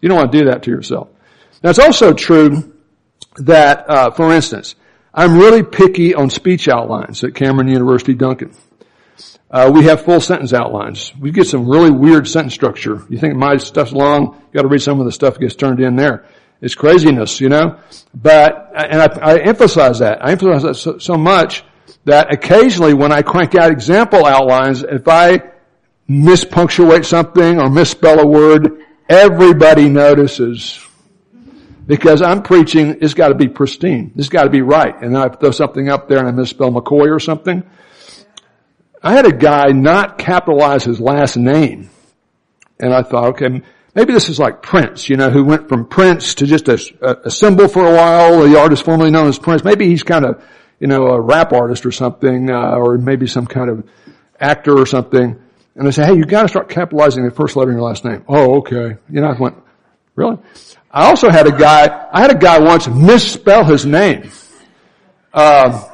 [0.00, 1.08] You don't want to do that to yourself.
[1.62, 2.72] Now it's also true
[3.36, 4.76] that, uh, for instance,
[5.16, 8.54] I'm really picky on speech outlines at Cameron University Duncan.
[9.50, 11.10] Uh, we have full sentence outlines.
[11.18, 13.02] We get some really weird sentence structure.
[13.08, 14.34] You think my stuff's long?
[14.34, 16.26] You got to read some of the stuff that gets turned in there.
[16.60, 17.78] It's craziness, you know.
[18.14, 20.22] But and I, I emphasize that.
[20.22, 21.64] I emphasize that so, so much
[22.04, 25.42] that occasionally when I crank out example outlines, if I
[26.10, 30.85] mispunctuate something or misspell a word, everybody notices.
[31.86, 34.12] Because I'm preaching, it's got to be pristine.
[34.16, 35.00] It's got to be right.
[35.00, 37.62] And I throw something up there and I misspell McCoy or something.
[39.02, 41.90] I had a guy not capitalize his last name.
[42.80, 43.62] And I thought, okay,
[43.94, 47.30] maybe this is like Prince, you know, who went from Prince to just a, a
[47.30, 49.62] symbol for a while, the artist formerly known as Prince.
[49.62, 50.44] Maybe he's kind of,
[50.80, 53.88] you know, a rap artist or something, uh, or maybe some kind of
[54.40, 55.40] actor or something.
[55.76, 58.24] And I said, hey, you gotta start capitalizing the first letter in your last name.
[58.28, 58.96] Oh, okay.
[59.08, 59.56] You know, I went,
[60.14, 60.38] really?
[60.96, 64.30] I also had a guy, I had a guy once misspell his name.
[65.30, 65.86] Uh,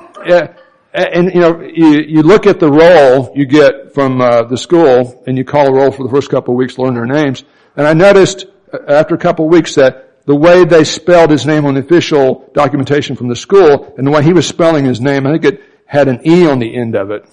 [0.94, 5.20] and you know, you, you look at the roll you get from uh, the school,
[5.26, 7.42] and you call a roll for the first couple of weeks learn their names.
[7.74, 11.46] And I noticed uh, after a couple of weeks that the way they spelled his
[11.46, 15.00] name on the official documentation from the school, and the way he was spelling his
[15.00, 17.28] name, I think it had an E on the end of it.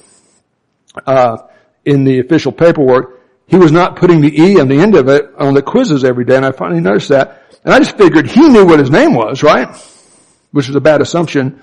[1.06, 1.38] Uh,
[1.86, 5.30] in the official paperwork, he was not putting the E on the end of it
[5.38, 7.44] on the quizzes every day, and I finally noticed that.
[7.64, 9.68] And I just figured he knew what his name was, right?
[10.52, 11.62] Which was a bad assumption.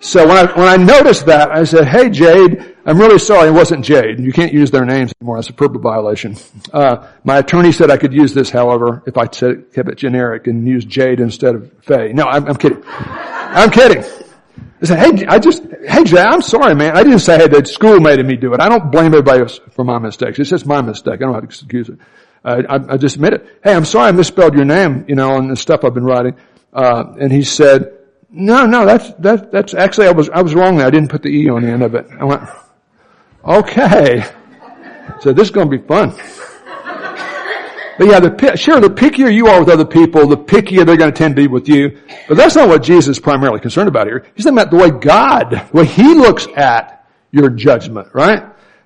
[0.00, 3.52] So when I, when I noticed that, I said, hey Jade, I'm really sorry it
[3.52, 4.18] wasn't Jade.
[4.18, 5.36] You can't use their names anymore.
[5.36, 6.36] That's a FERPA violation.
[6.72, 10.46] Uh, my attorney said I could use this, however, if I said, kept it generic
[10.46, 12.14] and used Jade instead of Faye.
[12.14, 12.82] No, I'm, I'm kidding.
[12.86, 14.02] I'm kidding.
[14.82, 16.96] I said, hey, I just, hey Jay, I'm sorry man.
[16.96, 18.60] I didn't say hey, the school made me do it.
[18.60, 20.38] I don't blame everybody else for my mistakes.
[20.38, 21.14] It's just my mistake.
[21.14, 21.98] I don't have to excuse it.
[22.44, 23.60] I, I, just admit it.
[23.62, 26.36] Hey, I'm sorry I misspelled your name, you know, on the stuff I've been writing.
[26.72, 27.98] Uh, and he said,
[28.30, 30.86] no, no, that's, that, that's, actually I was, I was wrong there.
[30.86, 32.06] I didn't put the E on the end of it.
[32.18, 32.42] I went,
[33.44, 34.24] okay.
[35.20, 36.14] So this is going to be fun.
[37.98, 41.12] But yeah, the, sure, the pickier you are with other people, the pickier they're going
[41.12, 42.00] to tend to be with you.
[42.28, 44.24] But that's not what Jesus is primarily concerned about here.
[44.34, 48.42] He's talking about the way God, the way He looks at your judgment, right?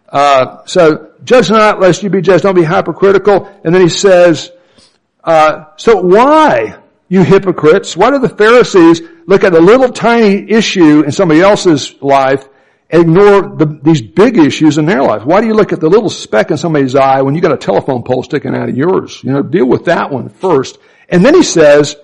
[0.09, 2.43] Uh, so judge not lest you be judged.
[2.43, 3.47] Don't be hypercritical.
[3.65, 4.51] And then He says,
[5.23, 11.03] uh, so why, you hypocrites, why do the Pharisees look at a little tiny issue
[11.03, 12.47] in somebody else's life
[12.91, 15.25] and ignore the, these big issues in their life.
[15.25, 17.57] Why do you look at the little speck in somebody's eye when you got a
[17.57, 19.23] telephone pole sticking out of yours?
[19.25, 20.79] You know, deal with that one first.
[21.09, 21.97] And then he says,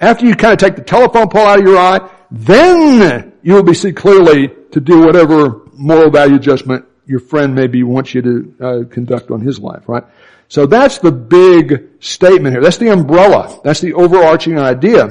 [0.00, 3.62] after you kind of take the telephone pole out of your eye, then you will
[3.62, 8.54] be see clearly to do whatever moral value judgment your friend maybe wants you to
[8.58, 10.02] uh, conduct on his life, right?
[10.48, 12.62] So that's the big statement here.
[12.62, 13.60] That's the umbrella.
[13.62, 15.04] That's the overarching idea.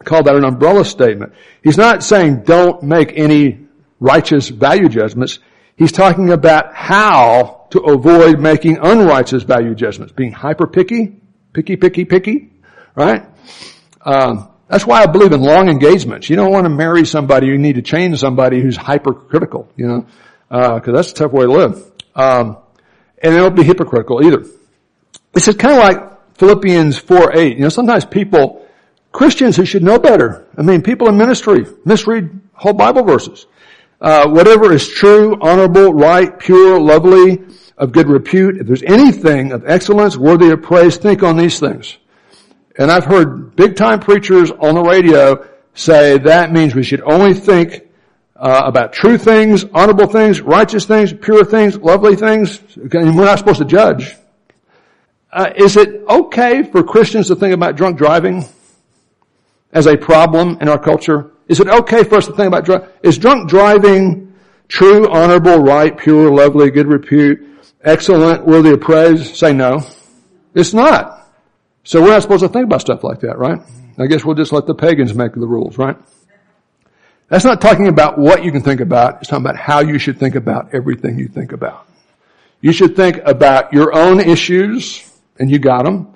[0.00, 1.32] I call that an umbrella statement.
[1.62, 3.66] He's not saying don't make any
[4.00, 5.38] righteous value judgments.
[5.76, 11.20] He's talking about how to avoid making unrighteous value judgments, being hyper picky,
[11.52, 12.50] picky, picky, picky,
[12.96, 13.24] right?
[14.02, 16.28] Um, that's why I believe in long engagements.
[16.28, 20.06] You don't want to marry somebody, you need to change somebody who's hypercritical, you know,
[20.54, 21.92] because uh, that's a tough way to live.
[22.14, 22.58] Um,
[23.20, 24.44] and it won't be hypocritical either.
[25.32, 27.56] This is kind of like Philippians 4 8.
[27.56, 28.64] You know, sometimes people,
[29.10, 33.46] Christians who should know better, I mean, people in ministry misread whole Bible verses.
[34.00, 37.42] uh, whatever is true, honorable, right, pure, lovely,
[37.76, 41.98] of good repute, if there's anything of excellence worthy of praise, think on these things.
[42.78, 47.34] And I've heard big time preachers on the radio say that means we should only
[47.34, 47.83] think
[48.36, 52.60] uh, about true things, honorable things, righteous things, pure things, lovely things.
[52.76, 54.16] We're not supposed to judge.
[55.32, 58.44] Uh, is it okay for Christians to think about drunk driving
[59.72, 61.30] as a problem in our culture?
[61.48, 62.84] Is it okay for us to think about drunk?
[63.02, 64.34] Is drunk driving
[64.68, 67.44] true, honorable, right, pure, lovely, good repute,
[67.82, 69.36] excellent, worthy of praise?
[69.36, 69.82] Say no.
[70.54, 71.28] It's not.
[71.82, 73.60] So we're not supposed to think about stuff like that, right?
[73.98, 75.96] I guess we'll just let the pagans make the rules, right?
[77.28, 79.18] That's not talking about what you can think about.
[79.20, 81.86] It's talking about how you should think about everything you think about.
[82.60, 86.14] You should think about your own issues, and you got them,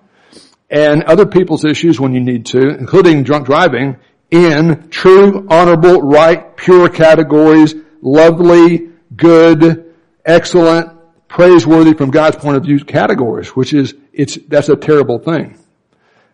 [0.70, 3.96] and other people's issues when you need to, including drunk driving,
[4.30, 9.94] in true, honorable, right, pure categories, lovely, good,
[10.24, 10.92] excellent,
[11.28, 15.58] praiseworthy from God's point of view categories, which is, it's, that's a terrible thing.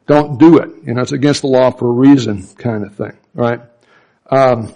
[0.06, 0.70] Don't do it.
[0.84, 3.60] You know, it's against the law for a reason kind of thing, right?
[4.30, 4.74] Um,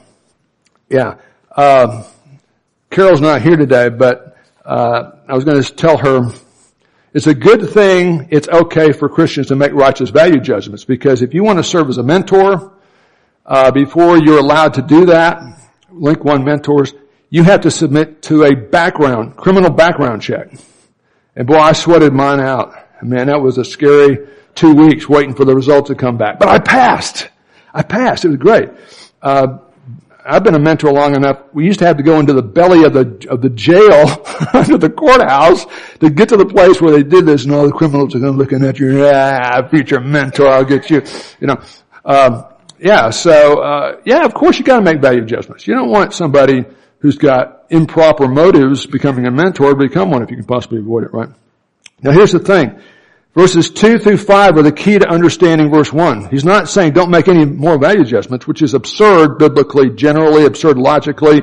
[0.88, 1.16] yeah.
[1.56, 2.04] Um,
[2.90, 6.30] Carol's not here today, but, uh, I was going to tell her
[7.14, 11.32] it's a good thing, it's okay for Christians to make righteous value judgments because if
[11.34, 12.72] you want to serve as a mentor,
[13.46, 15.42] uh, before you're allowed to do that,
[15.90, 16.92] Link One mentors,
[17.30, 20.52] you have to submit to a background, criminal background check.
[21.34, 22.74] And boy, I sweated mine out.
[23.02, 26.38] Man, that was a scary two weeks waiting for the results to come back.
[26.38, 27.28] But I passed.
[27.72, 28.24] I passed.
[28.24, 28.70] It was great.
[29.22, 29.58] Uh,
[30.24, 31.40] I've been a mentor long enough.
[31.54, 34.76] We used to have to go into the belly of the of the jail under
[34.76, 35.64] the courthouse
[36.00, 38.36] to get to the place where they did this, and all the criminals are going
[38.36, 39.06] looking at you.
[39.06, 41.02] Ah, future mentor, I'll get you.
[41.40, 41.62] You know,
[42.04, 42.44] um,
[42.78, 43.08] yeah.
[43.08, 45.66] So uh, yeah, of course you got to make value adjustments.
[45.66, 46.66] You don't want somebody
[46.98, 51.04] who's got improper motives becoming a mentor to become one if you can possibly avoid
[51.04, 51.30] it, right?
[52.02, 52.78] Now here's the thing.
[53.38, 56.28] Verses 2 through 5 are the key to understanding verse 1.
[56.28, 60.76] He's not saying don't make any more value adjustments, which is absurd biblically, generally, absurd
[60.76, 61.42] logically.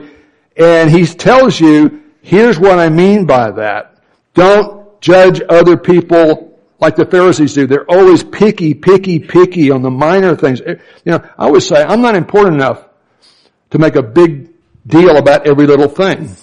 [0.58, 3.96] And he tells you, here's what I mean by that.
[4.34, 7.66] Don't judge other people like the Pharisees do.
[7.66, 10.60] They're always picky, picky, picky on the minor things.
[10.60, 12.86] You know, I always say, I'm not important enough
[13.70, 14.50] to make a big
[14.86, 16.36] deal about every little thing.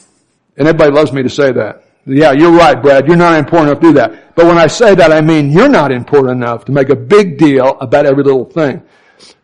[0.57, 1.85] And everybody loves me to say that.
[2.05, 3.07] Yeah, you're right, Brad.
[3.07, 4.35] You're not important enough to do that.
[4.35, 7.39] But when I say that, I mean you're not important enough to make a big
[7.39, 8.83] deal about every little thing.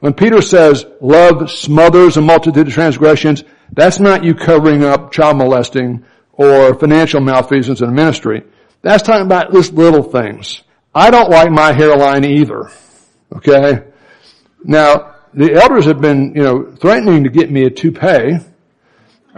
[0.01, 5.37] When Peter says love smothers a multitude of transgressions, that's not you covering up child
[5.37, 8.43] molesting or financial malfeasance in a ministry.
[8.83, 10.63] That's talking about just little things.
[10.95, 12.71] I don't like my hairline either.
[13.35, 13.85] Okay?
[14.65, 18.39] Now, the elders have been, you know, threatening to get me a toupee.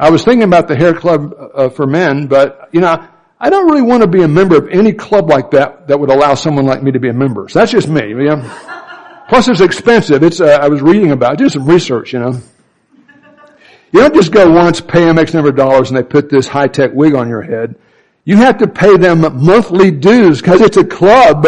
[0.00, 3.06] I was thinking about the hair club uh, for men, but, you know,
[3.38, 6.08] I don't really want to be a member of any club like that that would
[6.08, 7.50] allow someone like me to be a member.
[7.50, 8.08] So that's just me.
[8.08, 8.50] You know?
[9.28, 10.22] Plus it's expensive.
[10.22, 11.40] It's, uh, I was reading about it.
[11.40, 12.40] Do some research, you know.
[13.92, 16.48] You don't just go once, pay them X number of dollars and they put this
[16.48, 17.74] high-tech wig on your head.
[18.24, 21.46] You have to pay them monthly dues because it's a club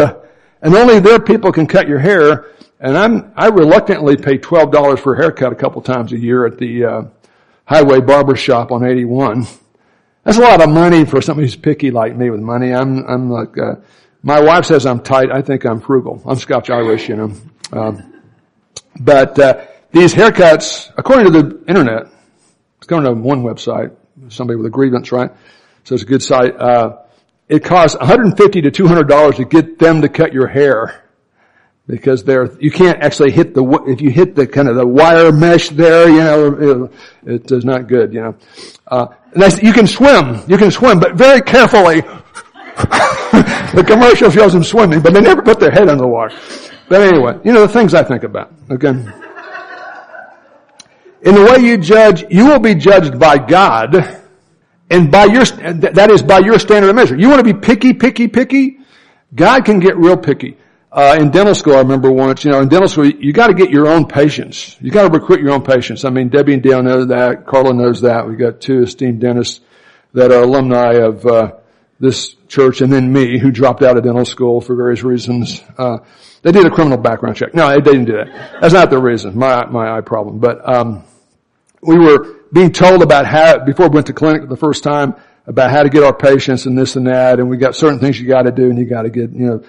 [0.61, 2.51] and only their people can cut your hair.
[2.79, 6.59] And I'm, I reluctantly pay $12 for a haircut a couple times a year at
[6.59, 7.03] the, uh,
[7.65, 9.45] highway barber shop on 81.
[10.23, 12.73] That's a lot of money for somebody who's picky like me with money.
[12.73, 13.75] I'm, I'm like, uh,
[14.21, 15.31] my wife says I'm tight.
[15.31, 16.21] I think I'm frugal.
[16.25, 17.33] I'm Scotch Irish, you know.
[17.71, 18.21] Um,
[18.99, 22.07] but, uh, these haircuts, according to the internet,
[22.77, 23.95] it's going to one website,
[24.29, 25.29] somebody with a grievance, right?
[25.83, 26.55] So it's a good site.
[26.55, 26.97] Uh,
[27.47, 31.02] it costs 150 to 200 dollars to get them to cut your hair
[31.87, 35.31] because there you can't actually hit the if you hit the kind of the wire
[35.31, 36.89] mesh there you know
[37.25, 38.35] it, is not good you know.
[38.87, 39.07] Uh,
[39.61, 42.03] you can swim you can swim but very carefully.
[43.73, 46.37] The commercial shows them swimming but they never put their head in the water.
[46.89, 48.89] But anyway you know the things I think about okay?
[48.89, 49.05] In
[51.33, 53.95] the way you judge you will be judged by God
[54.91, 57.17] and by your that is by your standard of measure.
[57.17, 58.77] You want to be picky picky picky?
[59.33, 60.57] God can get real picky
[60.93, 63.55] uh, in dental school, I remember once, you know, in dental school, you got to
[63.55, 64.77] get your own patients.
[64.79, 66.05] You got to recruit your own patients.
[66.05, 67.47] I mean, Debbie and Dale know that.
[67.47, 68.27] Carla knows that.
[68.27, 69.61] We've got two esteemed dentists
[70.13, 71.53] that are alumni of uh,
[71.99, 75.63] this church, and then me, who dropped out of dental school for various reasons.
[75.79, 75.97] Uh,
[76.43, 77.55] they did a criminal background check.
[77.55, 78.59] No, they didn't do that.
[78.61, 79.35] That's not the reason.
[79.35, 81.03] My my eye problem, but um,
[81.81, 85.15] we were being told about how before we went to clinic the first time
[85.47, 88.19] about how to get our patients and this and that, and we got certain things
[88.19, 89.63] you got to do, and you got to get you know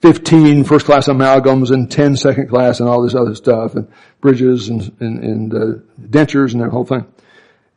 [0.00, 3.88] 15 first class amalgams and 10 second class and all this other stuff and
[4.20, 7.04] bridges and, and, and uh, dentures and that whole thing.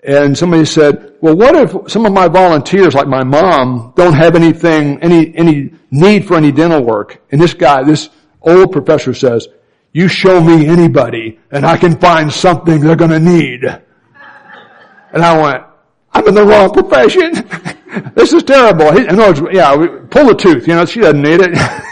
[0.04, 4.36] And somebody said, well, what if some of my volunteers, like my mom, don't have
[4.36, 7.22] anything, any, any need for any dental work?
[7.32, 8.10] And this guy, this
[8.42, 9.48] old professor says,
[9.94, 13.64] you show me anybody and I can find something they're gonna need.
[15.14, 15.64] And I went,
[16.14, 17.34] I'm in the wrong profession.
[18.16, 18.92] this is terrible.
[18.94, 19.76] He, in other words, yeah,
[20.10, 21.58] pull the tooth, you know, she doesn't need it.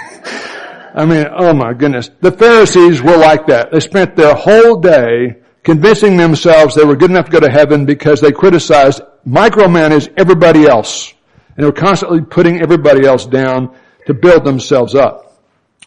[0.94, 2.10] I mean, oh my goodness.
[2.22, 3.72] The Pharisees were like that.
[3.72, 7.86] They spent their whole day convincing themselves they were good enough to go to heaven
[7.86, 11.14] because they criticized, micromanaged everybody else.
[11.56, 13.76] And they were constantly putting everybody else down
[14.08, 15.44] to build themselves up.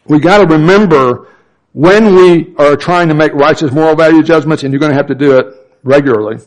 [0.07, 1.29] We gotta remember
[1.73, 5.15] when we are trying to make righteous moral value judgments, and you're gonna have to
[5.15, 5.47] do it
[5.83, 6.39] regularly,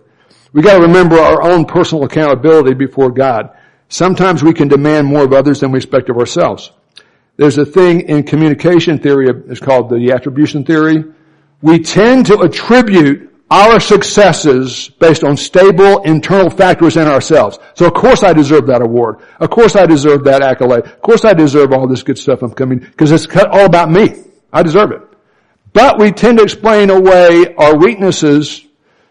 [0.53, 3.49] we gotta remember our own personal accountability before God.
[3.89, 6.71] Sometimes we can demand more of others than we expect of ourselves.
[7.37, 11.03] There's a thing in communication theory, it's called the attribution theory.
[11.61, 17.59] We tend to attribute our successes based on stable internal factors in ourselves.
[17.73, 19.19] So of course I deserve that award.
[19.39, 20.85] Of course I deserve that accolade.
[20.85, 24.15] Of course I deserve all this good stuff I'm coming, because it's all about me.
[24.51, 25.01] I deserve it.
[25.73, 28.65] But we tend to explain away our weaknesses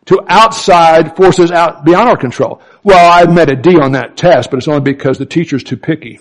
[0.07, 2.63] to outside forces out beyond our control.
[2.83, 5.77] Well, I met a D on that test, but it's only because the teacher's too
[5.77, 6.21] picky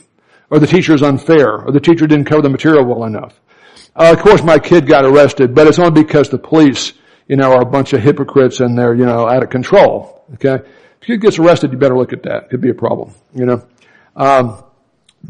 [0.54, 3.42] or the teacher is unfair, or the teacher didn't cover the material well enough.
[3.96, 6.94] Uh, of course, my kid got arrested, but it's only because the police,
[7.28, 10.24] you know, are a bunch of hypocrites and they're, you know, out of control.
[10.36, 10.64] Okay,
[11.02, 12.44] if kid gets arrested, you better look at that.
[12.44, 13.16] It could be a problem.
[13.34, 13.68] You know,
[14.16, 14.64] um,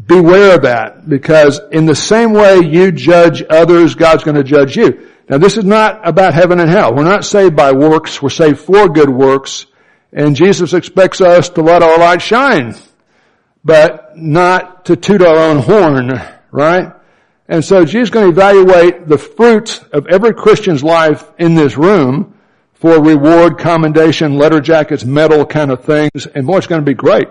[0.04, 4.76] beware of that because in the same way you judge others, God's going to judge
[4.76, 5.08] you.
[5.30, 6.94] Now, this is not about heaven and hell.
[6.94, 8.20] We're not saved by works.
[8.20, 9.64] We're saved for good works.
[10.12, 12.74] And Jesus expects us to let our light shine
[13.64, 16.92] but not to toot our own horn, right?
[17.48, 21.76] And so Jesus is going to evaluate the fruit of every Christian's life in this
[21.76, 22.34] room
[22.74, 26.94] for reward, commendation, letter jackets, medal kind of things, and boy, it's going to be
[26.94, 27.28] great.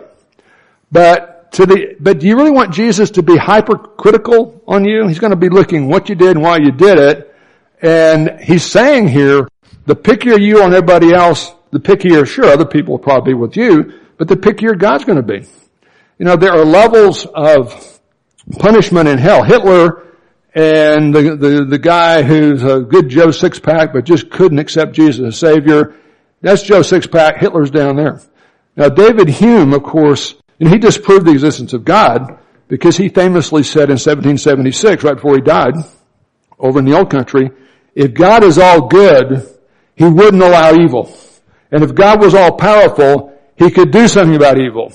[0.91, 5.07] But to the, but do you really want Jesus to be hypercritical on you?
[5.07, 7.35] He's going to be looking what you did and why you did it.
[7.81, 9.47] And he's saying here,
[9.85, 13.57] the pickier you on everybody else, the pickier, sure, other people will probably be with
[13.57, 15.47] you, but the pickier God's going to be.
[16.23, 17.99] You know, there are levels of
[18.57, 19.43] punishment in hell.
[19.43, 20.07] Hitler
[20.55, 25.27] and the, the, the guy who's a good Joe Sixpack but just couldn't accept Jesus
[25.27, 25.97] as Savior,
[26.39, 27.39] that's Joe Sixpack.
[27.39, 28.21] Hitler's down there.
[28.77, 33.63] Now David Hume, of course, and he disproved the existence of God because he famously
[33.63, 35.73] said in 1776, right before he died,
[36.57, 37.51] over in the old country,
[37.95, 39.45] if God is all good,
[39.95, 41.13] he wouldn't allow evil.
[41.69, 44.93] And if God was all powerful, he could do something about evil.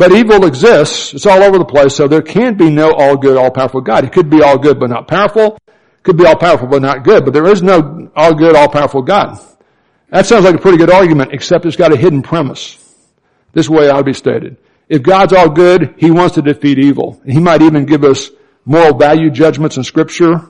[0.00, 1.12] But evil exists.
[1.12, 1.94] It's all over the place.
[1.94, 4.02] So there can be no all good, all powerful God.
[4.02, 5.58] He could be all good but not powerful.
[6.04, 7.26] Could be all powerful but not good.
[7.26, 9.38] But there is no all good, all powerful God.
[10.08, 12.78] That sounds like a pretty good argument, except it's got a hidden premise.
[13.52, 14.56] This way to be stated.
[14.88, 17.20] If God's all good, He wants to defeat evil.
[17.26, 18.30] He might even give us
[18.64, 20.48] moral value judgments in scripture,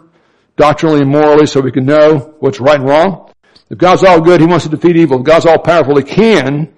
[0.54, 3.32] doctrinally and morally, so we can know what's right and wrong.
[3.68, 5.18] If God's all good, He wants to defeat evil.
[5.18, 6.72] If God's all powerful, He can,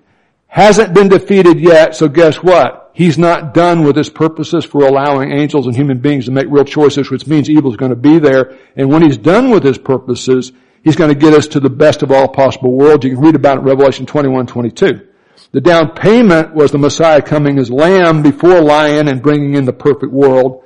[0.53, 2.90] hasn't been defeated yet, so guess what?
[2.92, 6.66] He's not done with his purposes for allowing angels and human beings to make real
[6.66, 8.59] choices, which means evil is going to be there.
[8.76, 10.53] And when he's done with his purposes,
[10.84, 13.03] he's going to get us to the best of all possible worlds.
[13.03, 15.09] You can read about it in Revelation 21, 22.
[15.53, 19.72] The down payment was the Messiah coming as lamb before lion and bringing in the
[19.72, 20.64] perfect world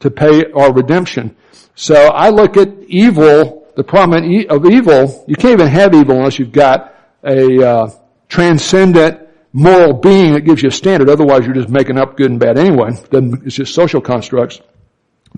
[0.00, 1.36] to pay our redemption.
[1.76, 6.40] So I look at evil, the problem of evil, you can't even have evil unless
[6.40, 7.90] you've got a uh,
[8.28, 9.27] transcendent
[9.58, 11.10] moral being that gives you a standard.
[11.10, 12.90] Otherwise, you're just making up good and bad anyway.
[13.10, 14.60] Then It's just social constructs.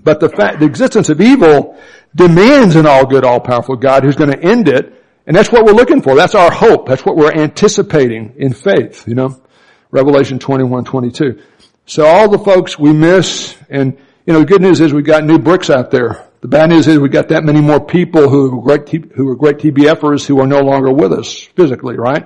[0.03, 1.77] But the fact, the existence of evil
[2.15, 5.03] demands an all good, all powerful God who's going to end it.
[5.25, 6.15] And that's what we're looking for.
[6.15, 6.87] That's our hope.
[6.87, 9.41] That's what we're anticipating in faith, you know.
[9.89, 11.41] Revelation 21, 22.
[11.85, 15.25] So all the folks we miss, and you know, the good news is we've got
[15.25, 16.27] new bricks out there.
[16.41, 19.57] The bad news is we've got that many more people who great, who were great
[19.57, 22.25] TBFers who are no longer with us physically, right?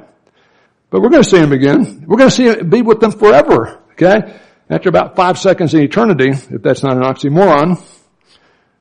[0.95, 2.05] But we're going to see him again.
[2.07, 3.81] We're going to see him, be with them forever.
[3.91, 4.39] Okay?
[4.69, 7.83] After about five seconds in eternity, if that's not an oxymoron,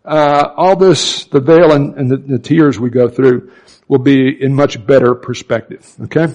[0.05, 3.51] uh, all this, the veil and, and the, the tears we go through
[3.89, 5.93] will be in much better perspective.
[6.03, 6.33] Okay?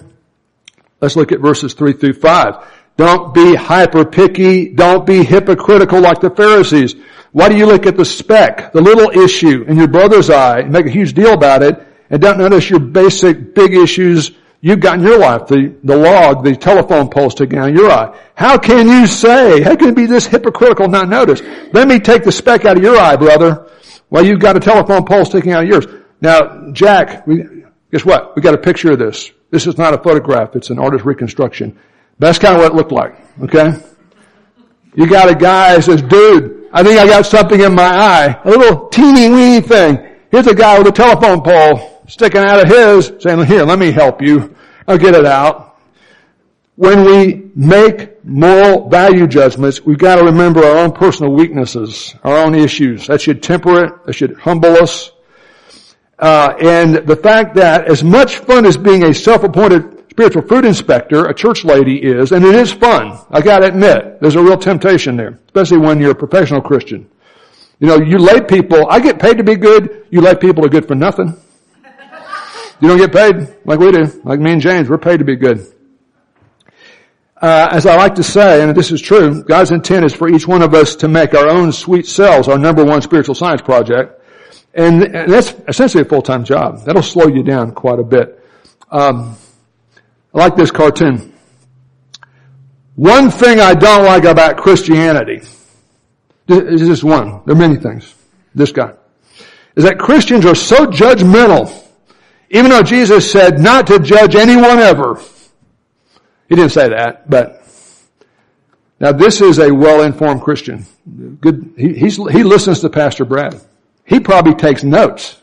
[1.00, 2.56] Let's look at verses three through five.
[2.98, 4.74] Don't be hyper picky.
[4.74, 6.96] Don't be hypocritical like the Pharisees.
[7.32, 10.74] Why do you look at the speck, the little issue in your brother's eye and
[10.74, 14.32] make a huge deal about it and don't notice your basic big issues
[14.62, 17.90] You've got in your life the, the log, the telephone pole sticking out of your
[17.90, 18.18] eye.
[18.36, 21.42] How can you say, how can you be this hypocritical not notice?
[21.72, 23.70] Let me take the speck out of your eye, brother,
[24.10, 25.88] Well, you've got a telephone pole sticking out of yours.
[26.20, 28.36] Now, Jack, we, guess what?
[28.36, 29.32] We got a picture of this.
[29.50, 30.56] This is not a photograph.
[30.56, 31.80] It's an artist reconstruction.
[32.18, 33.16] That's kind of what it looked like.
[33.42, 33.80] Okay?
[34.94, 38.42] You got a guy says, dude, I think I got something in my eye.
[38.44, 40.06] A little teeny weeny thing.
[40.32, 43.92] Here's a guy with a telephone pole sticking out of his saying, here, let me
[43.92, 44.56] help you.
[44.88, 45.78] I'll get it out.
[46.76, 52.38] When we make moral value judgments, we've got to remember our own personal weaknesses, our
[52.38, 53.08] own issues.
[53.08, 54.06] That should temper it.
[54.06, 55.12] That should humble us.
[56.18, 61.26] Uh, and the fact that as much fun as being a self-appointed spiritual fruit inspector,
[61.26, 63.18] a church lady is, and it is fun.
[63.30, 67.10] I gotta admit, there's a real temptation there, especially when you're a professional Christian.
[67.80, 70.70] You know, you lay people, I get paid to be good, you lay people are
[70.70, 71.38] good for nothing.
[72.82, 75.36] You don't get paid like we do, like me and James, we're paid to be
[75.36, 75.66] good.
[77.42, 80.48] Uh, as I like to say, and this is true, God's intent is for each
[80.48, 84.22] one of us to make our own sweet selves our number one spiritual science project.
[84.74, 86.86] And, and that's essentially a full-time job.
[86.86, 88.44] That'll slow you down quite a bit.
[88.92, 89.38] Um,
[90.34, 91.34] I like this cartoon.
[92.96, 95.42] One thing I don't like about Christianity,
[96.48, 98.14] is just one, there are many things,
[98.54, 98.94] this guy,
[99.76, 101.88] is that Christians are so judgmental,
[102.50, 105.22] even though Jesus said not to judge anyone ever.
[106.48, 107.64] He didn't say that, but
[109.00, 110.86] now this is a well-informed Christian.
[111.40, 113.60] Good, he, he listens to Pastor Brad.
[114.04, 115.40] He probably takes notes.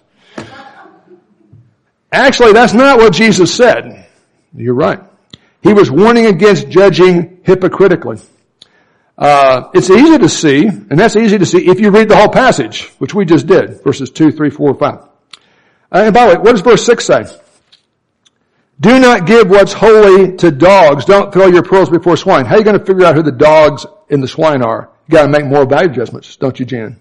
[2.13, 4.07] Actually, that's not what Jesus said.
[4.55, 5.01] You're right.
[5.63, 8.19] He was warning against judging hypocritically.
[9.19, 12.29] Uh, it's easy to see, and that's easy to see if you read the whole
[12.29, 15.06] passage, which we just did, verses 2, 3, 4, 5.
[15.93, 17.25] Uh, and by the way, what does verse 6 say?
[18.79, 21.07] Do not give what's holy to dogs.
[21.07, 22.45] Don't throw your pearls before swine.
[22.45, 24.91] How are you going to figure out who the dogs and the swine are?
[25.09, 26.99] You got to make more value adjustments, don't you, Jan?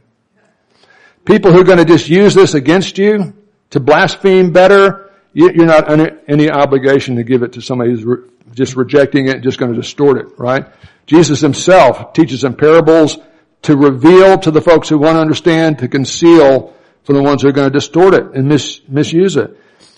[1.25, 3.33] People who are going to just use this against you
[3.71, 8.29] to blaspheme better, you're not under any obligation to give it to somebody who's re-
[8.53, 10.65] just rejecting it, and just going to distort it, right?
[11.07, 13.17] Jesus himself teaches in parables
[13.63, 16.73] to reveal to the folks who want to understand, to conceal
[17.05, 19.57] from the ones who are going to distort it and mis- misuse it.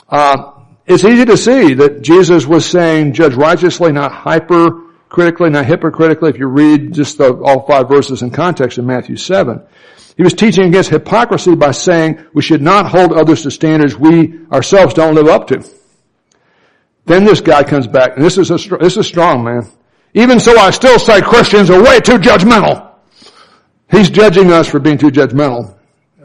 [0.10, 0.52] Uh,
[0.86, 6.38] it's easy to see that Jesus was saying, judge righteously, not hypercritically, not hypocritically, if
[6.38, 9.62] you read just the, all five verses in context in Matthew 7.
[10.18, 14.40] He was teaching against hypocrisy by saying we should not hold others to standards we
[14.52, 15.66] ourselves don't live up to.
[17.06, 19.70] Then this guy comes back, and this is a, this is strong, man.
[20.14, 22.96] Even so, I still say Christians are way too judgmental.
[23.90, 25.77] He's judging us for being too judgmental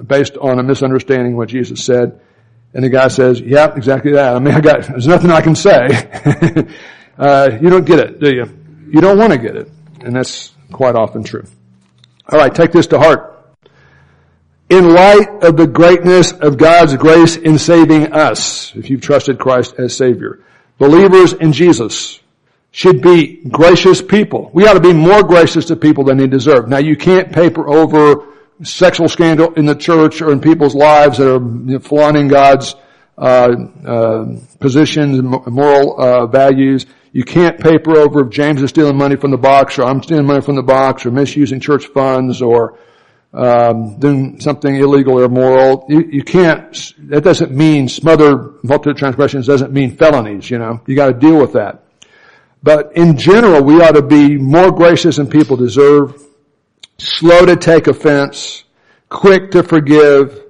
[0.07, 2.21] based on a misunderstanding what Jesus said.
[2.75, 4.35] And the guy says, yeah, exactly that.
[4.35, 5.89] I mean, I got, there's nothing I can say.
[7.19, 8.45] uh, you don't get it, do you?
[8.89, 9.71] You don't want to get it.
[10.01, 11.45] And that's quite often true.
[12.29, 13.33] All right, take this to heart
[14.73, 19.75] in light of the greatness of God's grace in saving us, if you've trusted Christ
[19.77, 20.41] as Savior.
[20.79, 22.21] Believers in Jesus
[22.71, 24.51] should be gracious people.
[24.55, 26.71] We ought to be more gracious to people than they deserve.
[26.71, 28.32] Now you can't paper over
[28.63, 32.75] sexual scandal in the church or in people's lives that are flaunting God's
[33.19, 33.55] uh,
[33.87, 36.87] uh, positions and moral uh, values.
[37.13, 40.27] You can't paper over if James is stealing money from the box or I'm stealing
[40.27, 42.79] money from the box or misusing church funds or
[43.35, 45.87] um, doing something illegal or immoral.
[45.89, 46.95] You, you can't.
[47.09, 49.47] That doesn't mean smother multiple transgressions.
[49.47, 50.51] Doesn't mean felonies.
[50.51, 51.85] You know, you got to deal with that.
[52.63, 56.23] But in general, we ought to be more gracious than people deserve,
[57.03, 58.65] slow to take offense,
[59.09, 60.43] quick to forgive,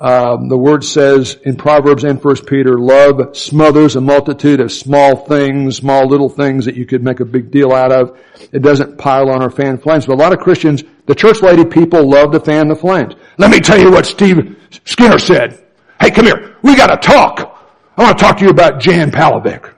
[0.00, 5.14] um, the word says in Proverbs and First Peter, love smothers a multitude of small
[5.14, 8.18] things, small little things that you could make a big deal out of.
[8.50, 10.06] It doesn't pile on or fan flames.
[10.06, 13.14] But a lot of Christians, the church lady people love to fan the flames.
[13.36, 14.56] Let me tell you what Steve
[14.86, 15.66] Skinner said.
[16.00, 16.56] Hey, come here.
[16.62, 17.58] We gotta talk.
[17.98, 19.70] I want to talk to you about Jan Palovic.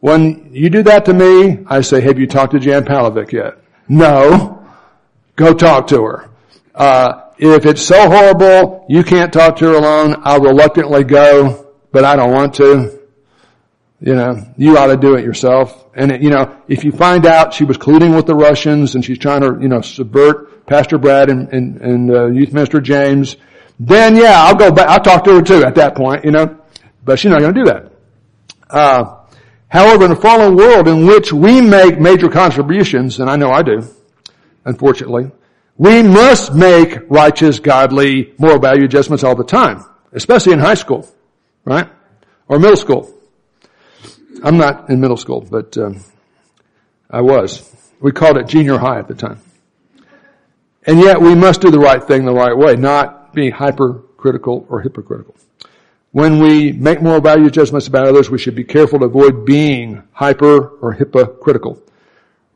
[0.00, 3.54] When you do that to me, I say, have you talked to Jan Palovic yet?
[3.88, 4.65] No.
[5.36, 6.30] Go talk to her.
[6.74, 12.04] Uh, if it's so horrible, you can't talk to her alone, I'll reluctantly go, but
[12.04, 13.00] I don't want to.
[14.00, 15.86] You know, you ought to do it yourself.
[15.94, 19.04] And it, you know, if you find out she was colluding with the Russians and
[19.04, 23.36] she's trying to, you know, subvert Pastor Brad and, and, and uh, Youth Minister James,
[23.80, 24.88] then yeah, I'll go back.
[24.88, 26.58] I'll talk to her too at that point, you know.
[27.04, 27.92] But she's not going to do that.
[28.68, 29.16] Uh,
[29.68, 33.62] however, in a fallen world in which we make major contributions, and I know I
[33.62, 33.88] do,
[34.66, 35.30] unfortunately,
[35.78, 41.08] we must make righteous, godly, moral value adjustments all the time, especially in high school,
[41.64, 41.88] right?
[42.48, 43.12] Or middle school.
[44.42, 46.04] I'm not in middle school, but um,
[47.10, 47.72] I was.
[48.00, 49.40] We called it junior high at the time.
[50.86, 54.80] And yet we must do the right thing the right way, not be hypercritical or
[54.82, 55.34] hypocritical.
[56.12, 60.02] when we make moral value judgments about others, we should be careful to avoid being
[60.12, 61.82] hyper or hypocritical.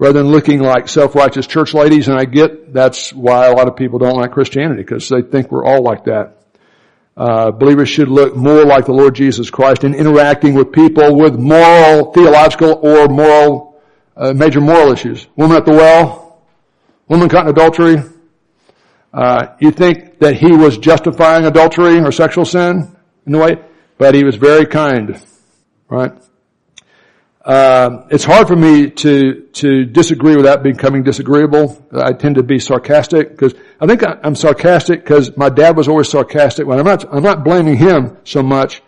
[0.00, 3.76] Rather than looking like self-righteous church ladies, and I get that's why a lot of
[3.76, 6.38] people don't like Christianity, because they think we're all like that.
[7.14, 11.38] Uh, believers should look more like the Lord Jesus Christ in interacting with people with
[11.38, 13.78] moral, theological, or moral,
[14.16, 15.26] uh, major moral issues.
[15.36, 16.46] Woman at the well,
[17.06, 17.96] woman caught in adultery.
[19.12, 22.96] Uh, you think that he was justifying adultery or sexual sin
[23.26, 23.62] in a way,
[23.98, 25.22] but he was very kind,
[25.90, 26.12] right?
[27.50, 31.84] Uh, it's hard for me to to disagree without becoming disagreeable.
[31.92, 35.88] I tend to be sarcastic because I think I, am sarcastic because my dad was
[35.88, 36.64] always sarcastic.
[36.64, 38.82] When I'm not, I'm not blaming him so much,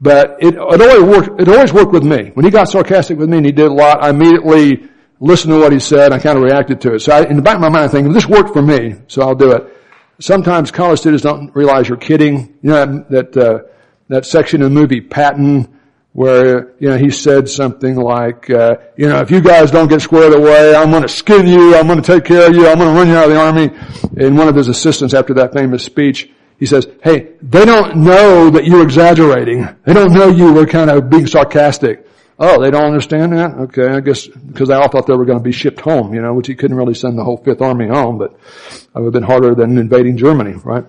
[0.00, 1.40] but it, it always worked.
[1.40, 2.30] It always worked with me.
[2.34, 4.88] When he got sarcastic with me, and he did a lot, I immediately
[5.18, 6.12] listened to what he said.
[6.12, 7.00] I kind of reacted to it.
[7.00, 9.22] So I, in the back of my mind, I think this worked for me, so
[9.22, 9.76] I'll do it.
[10.20, 12.56] Sometimes college students don't realize you're kidding.
[12.62, 13.58] You know that that, uh,
[14.06, 15.73] that section in the movie Patton
[16.14, 20.00] where you know he said something like, uh, you know, if you guys don't get
[20.00, 21.76] squared away, I'm going to skin you.
[21.76, 22.68] I'm going to take care of you.
[22.68, 23.70] I'm going to run you out of the army.
[24.16, 28.48] And one of his assistants, after that famous speech, he says, "Hey, they don't know
[28.50, 29.68] that you're exaggerating.
[29.84, 32.06] They don't know you were kind of being sarcastic."
[32.38, 33.54] Oh, they don't understand that?
[33.54, 36.20] Okay, I guess because they all thought they were going to be shipped home, you
[36.20, 39.12] know, which he couldn't really send the whole Fifth Army home, but it would have
[39.12, 40.84] been harder than invading Germany, right?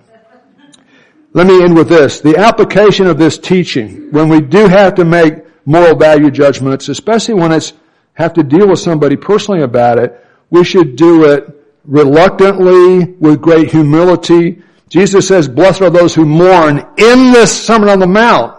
[1.36, 2.22] Let me end with this.
[2.22, 7.34] The application of this teaching, when we do have to make moral value judgments, especially
[7.34, 7.74] when it's
[8.14, 11.44] have to deal with somebody personally about it, we should do it
[11.84, 14.64] reluctantly, with great humility.
[14.88, 18.58] Jesus says, blessed are those who mourn in this Sermon on the Mount.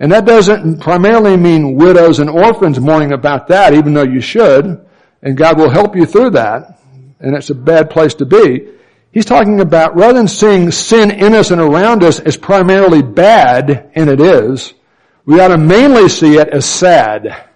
[0.00, 4.84] And that doesn't primarily mean widows and orphans mourning about that, even though you should.
[5.22, 6.80] And God will help you through that.
[7.20, 8.72] And it's a bad place to be.
[9.10, 13.90] He's talking about rather than seeing sin in us and around us as primarily bad,
[13.94, 14.74] and it is,
[15.24, 17.46] we ought to mainly see it as sad.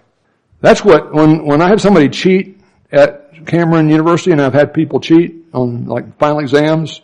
[0.61, 2.59] That's what, when, when I have somebody cheat
[2.91, 7.01] at Cameron University and I've had people cheat on like final exams,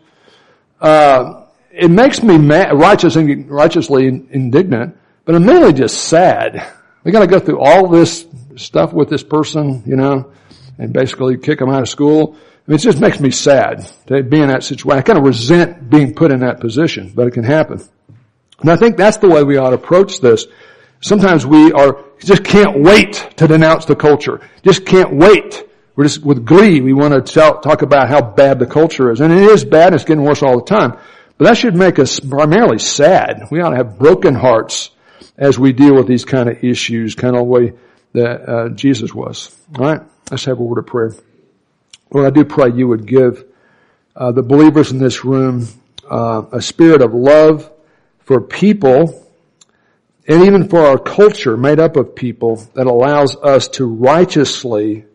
[0.82, 6.74] uh, it makes me mad, righteous righteously indignant, but I'm mainly just sad.
[7.04, 8.26] We gotta go through all this
[8.56, 10.32] stuff with this person, you know,
[10.78, 12.38] and basically kick them out of school
[12.70, 14.99] mean, it just makes me sad to be in that situation.
[14.99, 17.84] I kind of resent being put in that position, but it can happen.
[18.59, 20.45] And I think that's the way we ought to approach this.
[21.01, 24.47] Sometimes we are, just can't wait to denounce the culture.
[24.63, 25.65] Just can't wait.
[25.95, 29.20] We're just, with glee, we want to tell, talk about how bad the culture is.
[29.20, 30.97] And it is bad, it's getting worse all the time.
[31.38, 33.47] But that should make us primarily sad.
[33.49, 34.91] We ought to have broken hearts
[35.38, 37.74] as we deal with these kind of issues, kind of the way
[38.13, 39.55] that uh, Jesus was.
[39.76, 40.01] Alright?
[40.30, 41.15] Let's have a word of prayer.
[42.12, 43.45] Lord, I do pray you would give
[44.16, 45.68] uh, the believers in this room
[46.10, 47.72] uh, a spirit of love
[48.20, 49.28] for people
[50.30, 55.05] and even for our culture made up of people that allows us to righteously,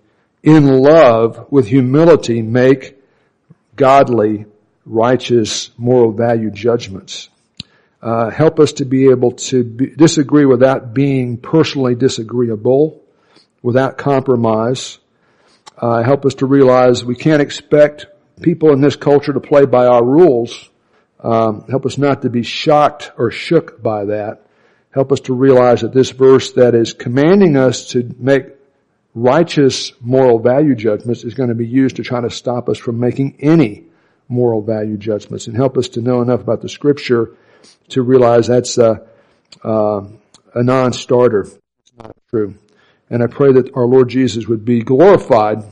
[0.43, 3.01] in love, with humility, make
[3.77, 4.47] godly,
[4.85, 7.29] righteous, moral value judgments.
[8.03, 13.01] Uh, help us to be able to be, disagree without being personally disagreeable,
[13.63, 14.99] without compromise,
[15.79, 18.07] uh, help us to realize we can't expect
[18.41, 20.71] people in this culture to play by our rules.
[21.21, 24.47] Um, help us not to be shocked or shook by that.
[24.91, 28.47] Help us to realize that this verse that is commanding us to make
[29.15, 32.99] righteous moral value judgments is going to be used to try to stop us from
[32.99, 33.85] making any
[34.29, 37.37] moral value judgments and help us to know enough about the scripture
[37.89, 39.07] to realize that's a,
[39.63, 40.01] uh,
[40.55, 41.43] a non-starter.
[41.43, 42.55] It's not true.
[43.11, 45.65] And I pray that our Lord Jesus would be glorified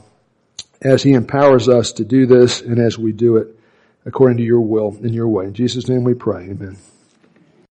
[0.80, 3.49] as He empowers us to do this and as we do it
[4.05, 5.47] according to your will and your way.
[5.47, 6.51] In Jesus' name we pray.
[6.51, 6.76] Amen.